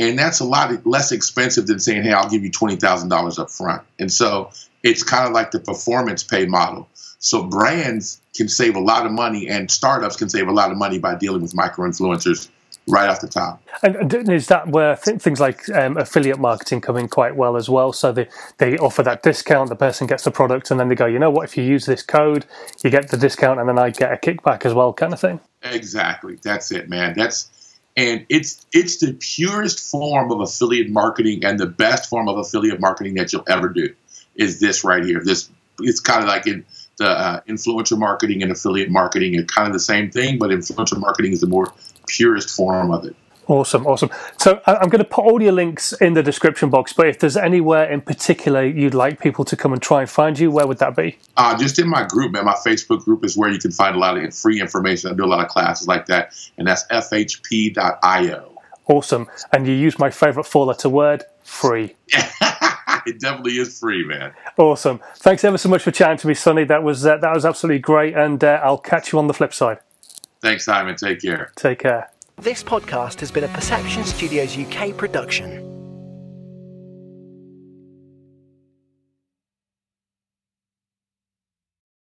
And 0.00 0.18
that's 0.18 0.40
a 0.40 0.44
lot 0.44 0.86
less 0.86 1.12
expensive 1.12 1.66
than 1.66 1.78
saying, 1.78 2.04
hey, 2.04 2.12
I'll 2.12 2.28
give 2.28 2.42
you 2.42 2.50
$20,000 2.50 3.38
up 3.38 3.50
front. 3.50 3.82
And 3.98 4.10
so 4.10 4.50
it's 4.82 5.02
kind 5.02 5.26
of 5.26 5.32
like 5.32 5.50
the 5.50 5.60
performance 5.60 6.24
pay 6.24 6.46
model. 6.46 6.88
So 7.18 7.42
brands 7.42 8.18
can 8.34 8.48
save 8.48 8.76
a 8.76 8.80
lot 8.80 9.04
of 9.04 9.12
money 9.12 9.46
and 9.46 9.70
startups 9.70 10.16
can 10.16 10.30
save 10.30 10.48
a 10.48 10.52
lot 10.52 10.72
of 10.72 10.78
money 10.78 10.98
by 10.98 11.16
dealing 11.16 11.42
with 11.42 11.54
micro 11.54 11.86
influencers 11.86 12.48
right 12.88 13.10
off 13.10 13.20
the 13.20 13.28
top. 13.28 13.62
And 13.82 14.12
is 14.30 14.46
that 14.46 14.68
where 14.68 14.96
th- 14.96 15.20
things 15.20 15.38
like 15.38 15.68
um, 15.68 15.98
affiliate 15.98 16.38
marketing 16.38 16.80
come 16.80 16.96
in 16.96 17.06
quite 17.06 17.36
well 17.36 17.58
as 17.58 17.68
well? 17.68 17.92
So 17.92 18.10
they, 18.10 18.26
they 18.56 18.78
offer 18.78 19.02
that 19.02 19.22
discount, 19.22 19.68
the 19.68 19.76
person 19.76 20.06
gets 20.06 20.24
the 20.24 20.30
product, 20.30 20.70
and 20.70 20.80
then 20.80 20.88
they 20.88 20.94
go, 20.94 21.04
you 21.04 21.18
know 21.18 21.30
what, 21.30 21.44
if 21.44 21.58
you 21.58 21.62
use 21.62 21.84
this 21.84 22.02
code, 22.02 22.46
you 22.82 22.88
get 22.88 23.10
the 23.10 23.18
discount, 23.18 23.60
and 23.60 23.68
then 23.68 23.78
I 23.78 23.90
get 23.90 24.12
a 24.12 24.16
kickback 24.16 24.64
as 24.64 24.72
well, 24.72 24.94
kind 24.94 25.12
of 25.12 25.20
thing. 25.20 25.40
Exactly. 25.62 26.38
That's 26.42 26.72
it, 26.72 26.88
man. 26.88 27.12
That's 27.14 27.50
and 27.96 28.24
it's 28.28 28.66
it's 28.72 28.98
the 28.98 29.12
purest 29.14 29.80
form 29.80 30.30
of 30.30 30.40
affiliate 30.40 30.90
marketing 30.90 31.44
and 31.44 31.58
the 31.58 31.66
best 31.66 32.08
form 32.08 32.28
of 32.28 32.38
affiliate 32.38 32.80
marketing 32.80 33.14
that 33.14 33.32
you'll 33.32 33.44
ever 33.48 33.68
do 33.68 33.94
is 34.36 34.60
this 34.60 34.84
right 34.84 35.04
here. 35.04 35.22
This 35.24 35.50
it's 35.80 36.00
kind 36.00 36.22
of 36.22 36.28
like 36.28 36.46
in 36.46 36.64
the 36.98 37.08
uh, 37.08 37.40
influencer 37.48 37.98
marketing 37.98 38.42
and 38.42 38.52
affiliate 38.52 38.90
marketing 38.90 39.38
are 39.38 39.44
kind 39.44 39.66
of 39.66 39.72
the 39.72 39.80
same 39.80 40.10
thing, 40.10 40.38
but 40.38 40.50
influencer 40.50 40.98
marketing 40.98 41.32
is 41.32 41.40
the 41.40 41.46
more 41.46 41.72
purest 42.06 42.50
form 42.50 42.90
of 42.90 43.04
it. 43.06 43.16
Awesome, 43.50 43.84
awesome. 43.84 44.10
So 44.38 44.62
I'm 44.64 44.88
going 44.90 45.02
to 45.02 45.04
put 45.04 45.24
all 45.24 45.42
your 45.42 45.50
links 45.50 45.92
in 45.94 46.14
the 46.14 46.22
description 46.22 46.70
box, 46.70 46.92
but 46.92 47.08
if 47.08 47.18
there's 47.18 47.36
anywhere 47.36 47.90
in 47.90 48.00
particular 48.00 48.64
you'd 48.64 48.94
like 48.94 49.18
people 49.18 49.44
to 49.46 49.56
come 49.56 49.72
and 49.72 49.82
try 49.82 50.02
and 50.02 50.08
find 50.08 50.38
you, 50.38 50.52
where 50.52 50.68
would 50.68 50.78
that 50.78 50.94
be? 50.94 51.18
Uh, 51.36 51.58
just 51.58 51.80
in 51.80 51.88
my 51.88 52.06
group, 52.06 52.30
man. 52.30 52.44
My 52.44 52.54
Facebook 52.54 53.04
group 53.04 53.24
is 53.24 53.36
where 53.36 53.50
you 53.50 53.58
can 53.58 53.72
find 53.72 53.96
a 53.96 53.98
lot 53.98 54.16
of 54.16 54.32
free 54.32 54.60
information. 54.60 55.10
I 55.10 55.14
do 55.14 55.24
a 55.24 55.26
lot 55.26 55.44
of 55.44 55.48
classes 55.48 55.88
like 55.88 56.06
that, 56.06 56.32
and 56.58 56.68
that's 56.68 56.86
fhp.io. 56.92 58.52
Awesome. 58.86 59.26
And 59.52 59.66
you 59.66 59.74
use 59.74 59.98
my 59.98 60.10
favorite 60.10 60.44
four 60.44 60.66
letter 60.66 60.88
word, 60.88 61.24
free. 61.42 61.96
it 62.08 63.18
definitely 63.18 63.58
is 63.58 63.80
free, 63.80 64.04
man. 64.04 64.32
Awesome. 64.58 65.00
Thanks 65.16 65.42
ever 65.42 65.58
so 65.58 65.68
much 65.68 65.82
for 65.82 65.90
chatting 65.90 66.18
to 66.18 66.28
me, 66.28 66.34
Sonny. 66.34 66.62
That 66.62 66.84
was 66.84 67.04
uh, 67.04 67.16
that 67.16 67.34
was 67.34 67.44
absolutely 67.44 67.80
great, 67.80 68.14
and 68.14 68.44
uh, 68.44 68.60
I'll 68.62 68.78
catch 68.78 69.12
you 69.12 69.18
on 69.18 69.26
the 69.26 69.34
flip 69.34 69.52
side. 69.52 69.80
Thanks, 70.40 70.66
Simon. 70.66 70.94
Take 70.94 71.22
care. 71.22 71.50
Take 71.56 71.80
care. 71.80 72.10
This 72.40 72.62
podcast 72.62 73.20
has 73.20 73.30
been 73.30 73.44
a 73.44 73.48
Perception 73.48 74.02
Studios 74.02 74.56
UK 74.56 74.96
production. 74.96 75.69